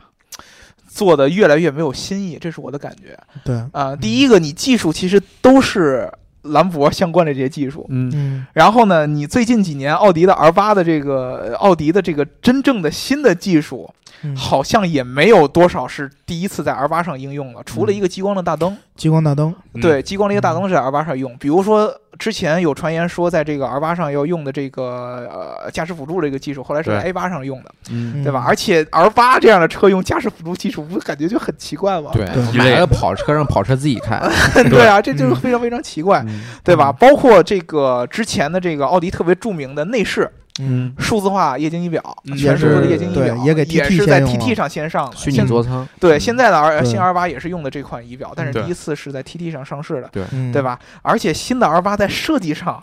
[0.95, 3.19] 做的越来越没有新意，这是我的感觉。
[3.43, 3.61] 对。
[3.73, 6.09] 啊、第一个，你技术其实都是
[6.43, 8.13] 兰博相关的这些技术，嗯。
[8.15, 8.47] 嗯。
[8.53, 13.93] 然后呢，你最近几年奥迪的 R 八的这个呃奥迪的这个真正的新的技术，
[14.23, 14.37] 嗯。
[14.37, 18.77] 好像也没有多少是第一次在 R 八上应用了，除了一个激光的大灯。
[18.95, 19.53] 激光大灯。
[19.73, 21.37] 嗯对，激光的一个大灯是在 R 八上用。
[21.39, 25.29] 比如说之前有传言说，在这个 R 八上要用的这个
[25.65, 28.23] 呃驾驶辅助这个技术，后来是在 A 八上用的，嗯。
[28.23, 28.45] 对吧？
[28.47, 32.11] 而且 R 八这样的车用驾驶辅助技术，不感觉就很奇怪吗？
[32.13, 34.21] 对对，买了跑车让跑车自己开，
[34.71, 35.37] 对啊，这就是嗯。
[35.37, 36.43] 非常非常奇怪，嗯。
[36.63, 36.91] 对吧？
[36.93, 40.31] 包括这个之前的这个奥迪特别著名的内饰
[40.61, 45.17] 嗯数字化液晶仪表，嗯全数字的液晶仪表，对也给也是在 TT 上先上的。
[45.17, 50.09] 虚拟座舱，对现在的 R 新 R 八也是用的这款仪表，但是第一次是在 TT 上上市的。
[50.13, 50.63] 对对？
[50.63, 50.79] 吧？
[51.03, 52.83] 而且新的 R 八在设计上，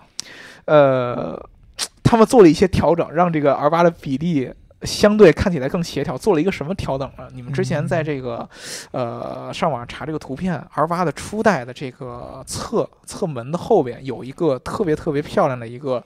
[0.65, 1.41] 呃，
[2.03, 4.51] 他们做了一些调整，让这个 R 八的比例
[4.83, 6.17] 相对看起来更协调。
[6.17, 7.29] 做了一个什么调整呢？
[7.33, 8.49] 你们之前在这个
[8.91, 16.03] 呃上网查这个图片，R 八的初代的这个侧侧门的后边有一个特别特别漂亮的一个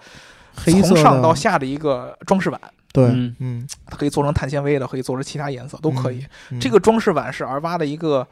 [0.55, 2.59] 黑色从上到下的一个装饰板，
[2.93, 6.25] 对嗯嗯它可以做成碳纤维的，可以做成其他颜色都可以。
[6.51, 8.25] 嗯这个装饰板是 R 八的一个，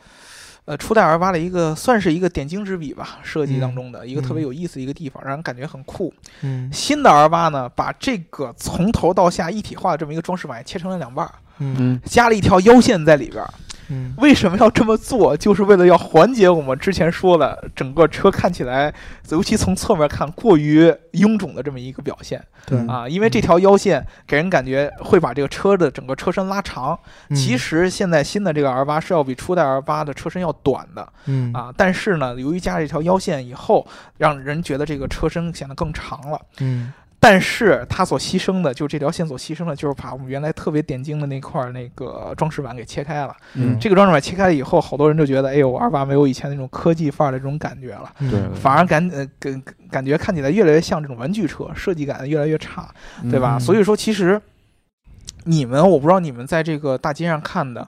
[0.66, 6.14] 呃，初代 R 八的一个算是一个点睛之笔吧，设计当中的一个特别嗯有意思的一个地方，让人感觉很酷。
[6.42, 13.54] 嗯新的 R 八呢，把这个从头到下一体化的这么一个装饰板切成了两半儿，嗯嗯加了一条腰线在里边儿。
[13.94, 15.38] 嗯为什么要这么做？
[15.38, 18.94] 就是为了要缓解我们之前说的整个车看起来，
[19.30, 23.08] 尤其从侧面看过于臃肿的这么一个表现对啊。
[23.08, 26.98] 因为这条腰线给人感觉会把这个车的整个车身拉长。
[27.30, 33.86] 嗯其实现在新的这个 R 八是要比初代 R 八的车身要短的嗯啊，但是呢，由于加了这条腰线以后，
[34.18, 36.40] 让人觉得这个车身显得更长了。
[36.60, 36.94] 嗯
[37.24, 43.34] 但是它所牺牲的，就是这条线所牺牲的，就是把我们原来特别点睛的那块儿那个装饰板给切开了。
[43.54, 43.78] 嗯。
[43.80, 48.30] 这个装饰板切开了以后，好多人就觉得，哎呦二八没有以前那种科技范儿的这种感觉了，嗯。
[48.30, 48.42] 对。
[48.54, 52.90] 反而感呃感感觉看起来越来越像这种玩具车，设计感越来越差。
[53.32, 53.56] 对吧？
[53.58, 53.60] 嗯。
[53.62, 54.42] 所以说，其实
[55.46, 57.88] 你们，我不知道你们在这个大街上看的，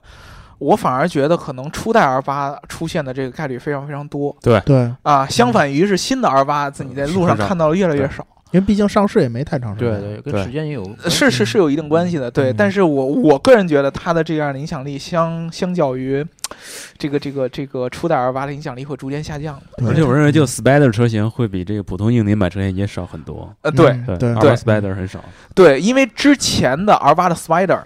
[0.56, 4.34] 我反而觉得可能初代 R 八出现的这个概率非常非常多。
[4.40, 4.58] 对。
[4.60, 8.26] 对，啊，相反于是新的 R 八，你在路上看到的越来越少。
[8.52, 12.52] 因为毕竟上市也没太长时间，对对，跟时间也有呃是是是有一定关系的，对。
[12.52, 12.54] 嗯。
[12.56, 16.24] 但是我我个人觉得它的这样的影响力相相较于
[16.96, 19.60] 这个这个这个初代 R 八的影响力会逐渐下降。
[19.76, 19.88] 的。
[19.88, 23.52] 而且我认为，就 Spider 车型会比这个普通硬顶版车型也少很多。
[23.62, 24.32] 呃，对嗯对。
[24.32, 25.22] 二对八 Spider 很少。
[25.54, 27.82] 对，因为之前的 R 八的 Spider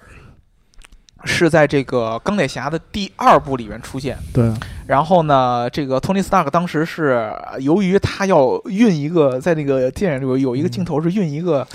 [1.25, 4.17] 是在这个钢铁侠的第二部里面出现。
[4.33, 4.51] 对，
[4.87, 11.67] 然后呢，这个托尼·斯塔克当时是呃由于他要运一个，在那个电影里有有一个镜头是运一个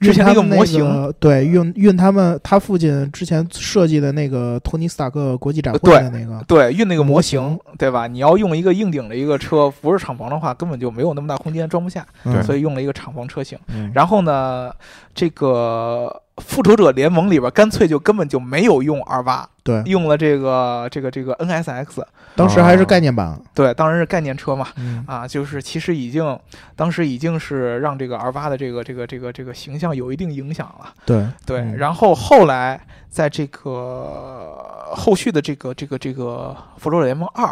[0.00, 8.08] 之前那个模型，对，运运他们他父亲之前设计的那个托尼斯塔克国际展会对的那个，对，运那个模模型型，对吧？
[8.08, 13.56] 你要用一个硬顶的一个车，不是厂房的话，根本就没有那么大空间装不下，嗯所以用了一个厂房车型。
[13.68, 14.72] 嗯然后呢，
[15.14, 22.02] 这个复仇者联盟里边干脆就根本就没有用 R 八，对，用了这个这个这个 NSX，
[22.34, 24.66] 当时还是概念版，对，当然是概念车嘛。
[24.76, 25.04] 嗯。
[25.06, 26.36] 啊，就是其实已经，
[26.74, 30.92] 当时已经是让这个 R 八的这个这个这个这个形象有一定影响了。
[31.06, 31.24] 对。
[31.46, 31.76] 对，嗯。
[31.76, 37.46] 然后后来在这个后续的这个这个这个《复仇者联盟二》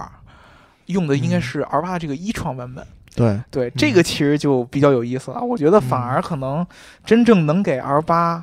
[0.86, 1.40] 用的应该嗯。
[1.40, 2.84] 是 R 八这个一创版本。
[3.14, 5.40] 对，对，这个其实就比较有意思了。
[5.40, 6.08] 我觉得反嗯。
[6.08, 6.66] 而可能
[7.04, 8.42] 真正能给 R 八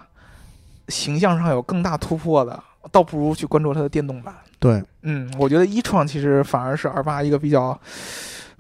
[0.90, 2.62] 形象上有更大突破的，
[2.92, 4.34] 倒不如去关注它的电动版。
[4.60, 7.80] 对，嗯，我觉得一创其实反而是二八一个比较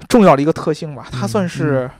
[0.07, 1.91] 重要的一个特性吧，它嗯算是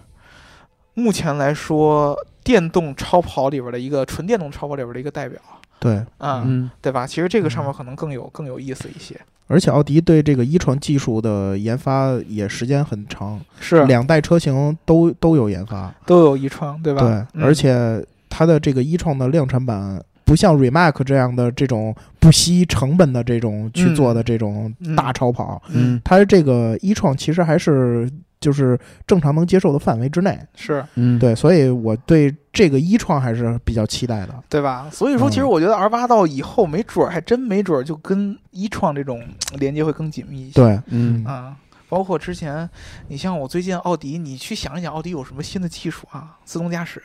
[0.93, 5.37] 目前来说电动超跑里边的一个纯电动超跑里边的一个代表。
[5.79, 7.05] 对，啊、嗯对吧？
[7.05, 9.19] 其实这个上面可能更有更有意思一些。
[9.47, 17.01] 而且奥迪对这个一创技术的研发也时间很长，是两代车型都都有研发，都有一创，对吧？
[17.01, 20.01] 对，嗯而且它的这个一创的量产版。
[20.29, 24.95] 不像 Remac 这样的这种不惜成本的这种去做的这种嗯。
[24.95, 25.99] 大超跑，嗯。
[26.05, 28.07] 它这个一创其实还是
[28.39, 30.85] 就是正常能接受的范围之内，是。
[30.93, 34.35] 嗯，对，所以我对这个一创还是比较期待的。
[34.47, 34.87] 对吧？
[34.91, 39.19] 所以说，其实嗯我觉得 R 八到以后没准儿还真没准儿就跟一创这种
[39.57, 40.61] 连接会更紧密一些。
[40.61, 41.25] 对，嗯。
[41.25, 41.55] 啊，
[41.89, 42.69] 包括之前
[43.07, 46.37] 你像我最近奥迪，你去想一想，奥迪有什么新的技术啊？
[46.45, 47.01] 自动驾驶，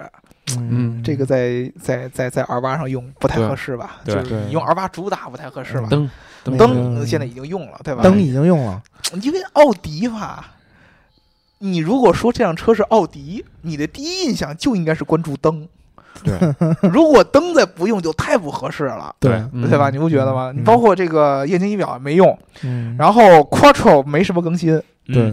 [0.59, 3.97] 嗯这个在在在在 R 八上用不太合适吧？
[4.05, 5.89] 对就是你用 R 八主打不太合适吧？
[5.89, 6.11] 灯
[6.59, 8.03] 灯现在已经用了，对吧？
[8.03, 8.83] 灯已经用了，
[9.23, 10.55] 因为奥迪吧，
[11.59, 15.67] 你如果说这辆车是奥迪，你的第一印象就应该是关注灯。
[16.23, 16.39] 对，
[16.91, 19.91] 如果灯再不用，就太不合适了，对嗯对吧？
[19.91, 20.51] 你不觉得吗？
[20.55, 25.33] 嗯你包括这个液晶仪表也没用，嗯，然后 Quattro 没什么更新，对。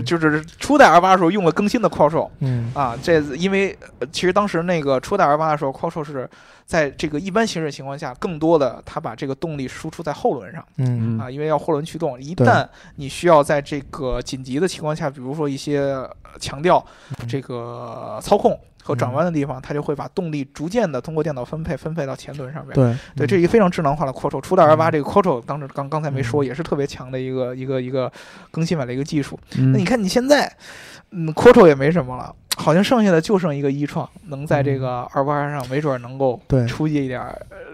[0.00, 2.70] 就是初代 R 八的时候用了更新的 Quattro 嗯。
[2.74, 6.28] 啊，这因为呃其实当时那个初代 R 八的时候，Quattro 是
[6.66, 10.64] 在这个一般行驶情况下，更多的它把这个动力输出在后轮上。
[10.76, 11.18] 嗯。
[11.18, 12.66] 啊，因为要后轮驱动，一旦
[12.96, 16.84] 你需要在这个紧急的情况下，比如说一些呃强调
[17.20, 17.26] 嗯。
[17.26, 22.74] 这个操控和转弯的地方，它就会把动力逐渐的通过电脑分配分配到前轮上面。
[22.74, 22.94] 对。
[23.16, 24.40] 对，这是一个非常智能化的 Quattro。
[24.40, 24.92] 初代 R 八嗯。
[24.92, 26.46] 这个 Quattro 当时刚刚才没说，嗯。
[26.46, 28.10] 也是特别强的一个一个一个
[28.50, 29.38] 更新版的一个技术。
[29.56, 30.52] 嗯那你看你现在，
[31.12, 32.34] 嗯，Quattro 也没什么了。
[32.56, 37.22] 好像剩下的就剩一个一创，能在这个二八上没准能够嗯对出去一点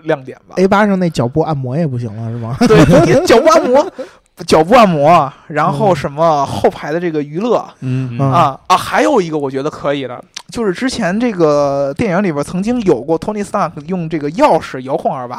[0.03, 0.57] 亮点吧。
[0.59, 2.55] A 八上那脚部按摩也不行了，是吗？
[2.69, 3.93] 对，你 脚部按摩，
[4.47, 15.37] 脚部按摩，然后什么后排的这个娱乐嗯嗯啊啊，还有一个我觉得可以的，就是之前这个电影里边曾经有过托尼斯塔克用这个钥匙遥控二八，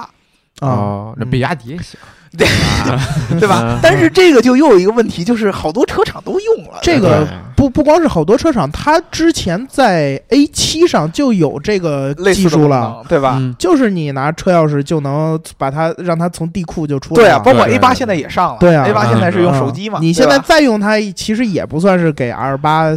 [0.62, 2.00] 啊，哦，那比亚迪也行，
[2.36, 2.48] 对
[3.40, 3.62] 对吧？
[3.64, 3.80] 嗯？
[3.82, 13.38] 但是这个就又有一个问题，就是好多车厂都用了这个不不光是好多车厂，它之前在 A 七上就有这个技术了，对吧？
[13.40, 13.56] 嗯。
[13.58, 22.92] 就是你拿车钥匙就能把它让它从地库就出来对啊，包括 A 八现在也上了，对啊，A 八现在是用手嗯机嘛，你现在再用它，其实也不算是给 R 八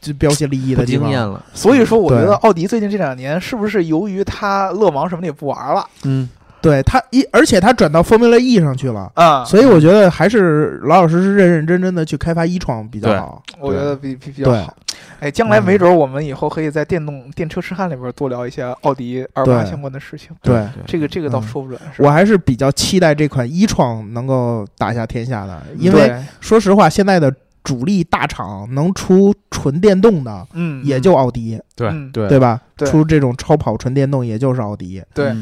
[0.00, 5.84] 就标新立异的经验了，所以说，我觉得奥迪最近这两年是不是由于它勒芒什么的也不玩了？
[6.04, 6.28] 嗯
[6.66, 9.10] 对它一，而且它转到 Formula E 上去了。
[9.14, 9.44] 啊？
[9.44, 13.42] 所以我觉得还是老老实实、认认真真的去开发一创比较好。
[13.58, 14.74] 我觉得比比比较好。
[15.20, 20.30] 哎，将来没准儿我们以后可以在电动电车痴汉里边多聊一些奥迪 R 八相关的事情。
[20.42, 27.32] 对，这个这个倒嗯说不准，我还是比较期待这款一创能够打下天下的，因为说实话，现在的
[27.64, 32.60] 主力大厂能出纯电动的，嗯也就奥迪，对嗯对对吧？
[32.84, 35.02] 出这种超跑纯电动，也就是奥迪。
[35.14, 35.34] 对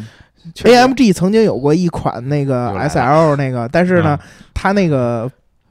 [0.65, 5.31] AMG 曾经有过一款那个又来了 SL 那个，但是呢嗯，它那个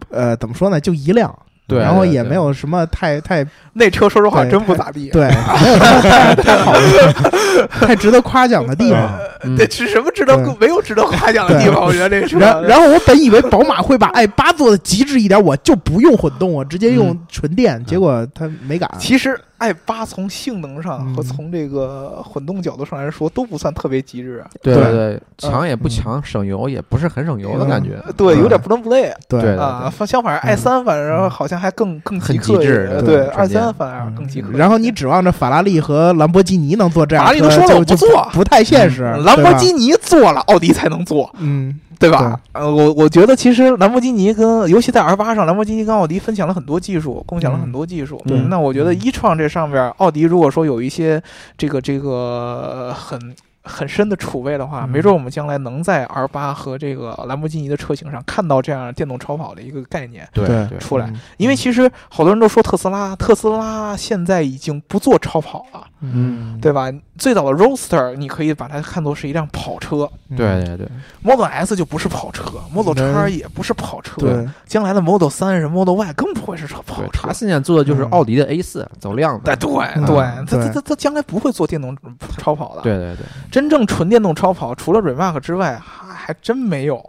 [0.09, 1.33] 呃怎么说呢，就一辆，
[1.67, 5.09] 对然后也没有什么太太那车说实话真不咋地。
[5.09, 5.27] 对，
[5.61, 9.17] 没有什么太 太好了、太值得夸奖的地方。
[9.43, 11.83] 嗯对，是什么值得没有值得夸奖的地方？
[11.85, 12.39] 我觉得这个车。
[12.39, 18.89] 然然后我本以为宝马会把 i 八做的极致一点，我就不用混动，我直接用纯电，结果它没敢。
[18.97, 21.15] 其实 i 八从性能上嗯。
[21.15, 29.91] 和从这个混动角度上来说都不算特别极致，对对对，强也不强，省油也不是很省油的感觉，对，有点嗯不伦不类对对啊。
[29.95, 34.59] 反相反，i 三反正好像还更更很极致对对，i 三反而更极客一点。
[34.59, 39.03] 然后你指望着法拉利和兰博基尼能做这样法拉利都说了我不做不太现实。
[39.25, 42.39] 兰博基尼做了，奥迪才能做，嗯，对吧？
[42.51, 48.21] 呃，我我觉得其实兰博基尼跟尤其在 R 八上，兰博基尼跟奥迪分享了很多技术，共享了很多技术。
[48.27, 51.21] 对那我觉得一创这上边，奥迪如果说有一些
[51.57, 53.33] 这个这个呃很。
[53.63, 54.89] 很深的储备的话，嗯。
[54.89, 60.27] 没准我们将来能在 R 八和这个兰博基尼的车型上看到这样电动超跑的一个概念。
[60.33, 60.47] 对
[60.79, 61.07] 出来。
[61.07, 61.19] 嗯。
[61.37, 66.91] 因为其实好多人都说特斯拉，特斯拉现在已经不做超跑了，嗯，对吧？
[67.17, 70.09] 最早的 Roadster 你可以把它看作是一辆跑车。
[70.29, 70.37] 嗯。
[70.37, 70.87] 对对对
[71.21, 72.43] ，，Model S 就不是跑车
[72.73, 77.33] ，Model 叉也不是跑车，对，将来的 Model 三是 Model Y 更不会是跑对车他。
[77.33, 78.09] 现在做的就是嗯。
[78.09, 79.51] 奥迪的 A 四，走量的。
[79.51, 80.05] 哎，对嗯。
[80.05, 80.59] 对，它对。
[80.65, 81.95] 它它它将来不会做电动
[82.37, 86.99] 超跑的。，对对对，真正纯电动超跑，除了 Rimac 之外，还还真没有。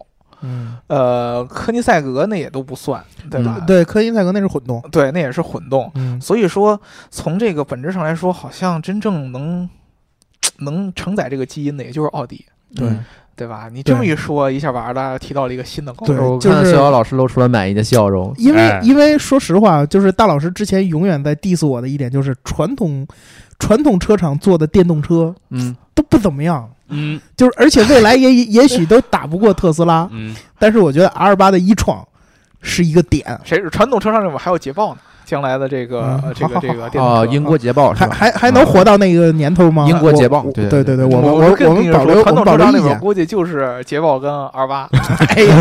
[0.43, 3.65] 嗯，呃，科尼赛格那也都不算，对吧？
[3.67, 5.91] 对，科尼赛格那是混动，对，那也是混动。
[5.95, 6.79] 嗯，所以说，
[7.11, 9.67] 从这个本质上来说，好像真正能
[10.61, 13.03] 能承载这个基因的，也就是奥迪，对嗯
[13.37, 13.71] 对吧？
[13.73, 16.13] 你这么一说，一下把大家提到了一个新的高度。
[16.13, 18.35] 我就是看逍遥老师露出了满意的笑容。
[18.37, 23.07] 因为哎因为说实话，就是大老师之前永远在 diss 我的一点就是传统
[23.59, 27.21] 传统车厂做的电动车嗯，都不怎么样，嗯。
[27.37, 32.07] 就是而且未来也 也许都打不过特斯拉，嗯，但是我觉得 R 八的一创
[32.61, 35.01] 是一个点，谁是传统车上怎么还有捷豹呢？
[35.25, 37.93] 将来的这个、这个这个电动哦，车英国捷豹？
[37.93, 39.87] 还还还能活到那个年头吗？
[39.89, 42.83] 英国捷豹对对对对，我们我我们保留我传统车厂里们保留意见。
[42.85, 44.89] 面估计就是捷豹跟二八，
[45.29, 45.57] 哎呀，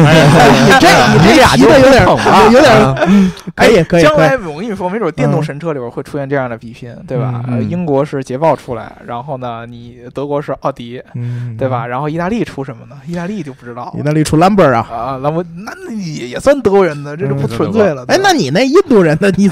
[0.65, 2.05] 你这你这俩就提的有点
[2.51, 7.43] 有点啊嗯，可以将来，我跟你说，没准电动神车里边会出现这样的比拼，对吧？
[7.69, 11.87] 英国是捷豹出来，然后呢，你德国是奥迪，嗯，对吧？？
[11.87, 12.95] 然后意大利出什么呢？
[13.07, 18.05] 意大利就不知道意大利出 Lumber 啊，啊，那我那那也也算德国人的，这是不纯粹了。
[18.07, 19.47] 哎，那你那印度人的你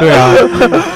[0.00, 0.34] 对啊，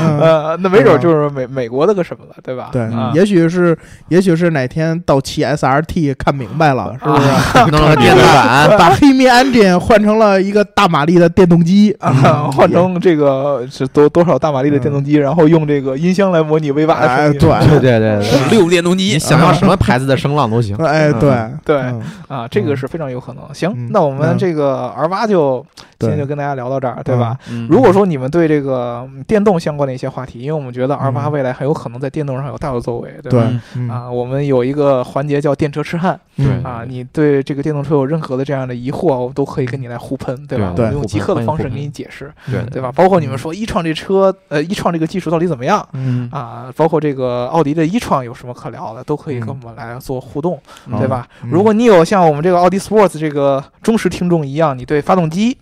[0.00, 0.18] 嗯。
[0.20, 2.68] 呃，那没准就是美美国的个什么了，对吧？
[2.72, 3.76] 对啊，也许是，
[4.08, 7.70] 也许是哪天道奇 SRT 看明白了，是不是？
[7.70, 17.38] 弄电子版， 把黑米 engine 换成了一个大马力的电动机，啊， 换成这个是多多少大马力的电动机，然后用这个音箱来模拟 V 八的哎，声音。
[17.38, 20.76] 对，对对对对，六电动机你，想要什么牌子的声浪都行。
[20.76, 21.30] 哎，对。
[21.64, 21.76] 对。
[21.76, 22.02] 嗯。
[22.28, 23.42] 啊，这个是非常有可能。
[23.52, 24.38] 行嗯，那我们嗯。
[24.38, 25.64] 这个 R 八就
[25.98, 27.36] 今天就跟大家聊到这儿，对吧？
[27.50, 27.66] 嗯。
[27.70, 33.40] 如果说你们对这个嗯电动相关的一些话题，因为我们觉得 R 八嗯未来很有可能在电动上有大的作为，对对。
[33.40, 33.60] 吧？
[33.76, 33.88] 嗯。
[33.88, 36.62] 啊，我们有一个环节叫电车痴汉嗯。
[36.62, 36.70] 对。
[36.70, 40.72] 啊，你对这个电动车有任何的这样的疑惑，我都可以跟你来互喷，对吧？
[40.74, 40.84] 对。
[40.86, 42.62] 我们用极客的方式给你解释，对。
[42.70, 42.90] 对吧？
[42.92, 45.86] 包括你们说一创这车，呃，一创这个技术到底怎么样？
[45.92, 46.28] 嗯。
[46.32, 49.58] 啊，包括这个奥迪的一创有什么可聊的，都可以跟嗯。
[49.62, 50.98] 我们来做互动，嗯。
[50.98, 51.26] 对吧？
[51.42, 51.50] 嗯。
[51.50, 55.56] 如果你有像我们这个奥迪 Sports 这个忠实听众一样，你对发动机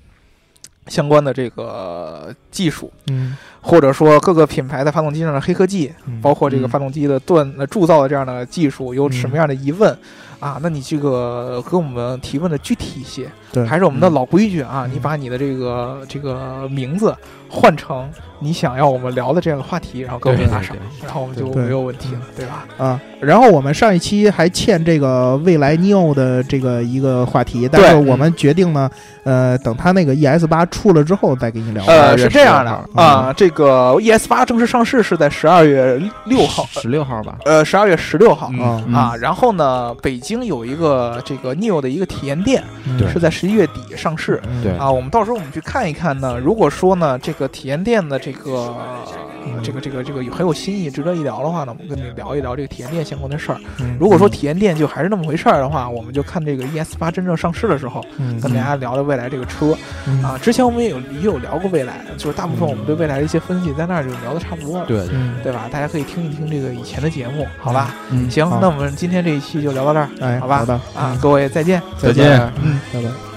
[0.87, 6.21] 相关的这个技术，嗯，或者说各个品牌的发动机上的黑科技，嗯。
[6.21, 6.69] 包括这个嗯。
[6.69, 9.97] 发动机的锻呃铸造的这样的技术，有什么样的疑问？
[10.43, 17.15] 啊，那你这个给我们提问的具体一些，对还是我们的老规矩啊，嗯你把你的这个这个名字
[17.49, 22.67] 换成你想要我们聊的这样的话题，然后给我们对打赏，然后我们就没有问题了，对吧？
[22.77, 28.91] 啊，然后我们上一期还欠这个未来 neo 的这个一个话题，但是我们决定呢，
[29.23, 31.85] 呃，等他那个 ES 八出了之后再给你聊。
[31.85, 37.37] 呃，是这样的16号啊，这个 ES 八正式上市是在十二月六号，十六号吧？
[37.45, 38.51] 呃，十二月十六号。
[38.53, 42.63] 嗯啊，嗯啊，然后呢，北京有一个这个 neo 的一个体验店，
[42.99, 44.41] 对是在十一月底上市。
[44.49, 46.39] 嗯对啊，我们到时候我们去看一看呢。
[46.39, 48.75] 如果说呢，这个体验店的这个、
[49.45, 53.59] 嗯这个这个这个有很有新意，值得一聊的话呢，我们跟你聊一聊这个体验店相关的事儿。
[53.81, 59.77] 嗯如果说体验店就还是那么回事儿的话，我们就看这个 ES 八真正上市的时候，嗯跟大家聊聊未来这个车
[60.07, 60.39] 嗯啊。
[60.41, 64.87] 之前我们也有也有聊过未来，就是大部分我们对未来的一些分析在那儿就聊的差不多了。
[64.87, 65.69] 对对，嗯，对吧？
[65.73, 67.95] 大家可以听一听这个以前的节目，好吧？
[68.11, 71.83] 嗯行好，那我们今天这一期就聊到这儿哎，好吧好的啊，各位再见。
[71.99, 73.32] 再再见嗯，拜拜。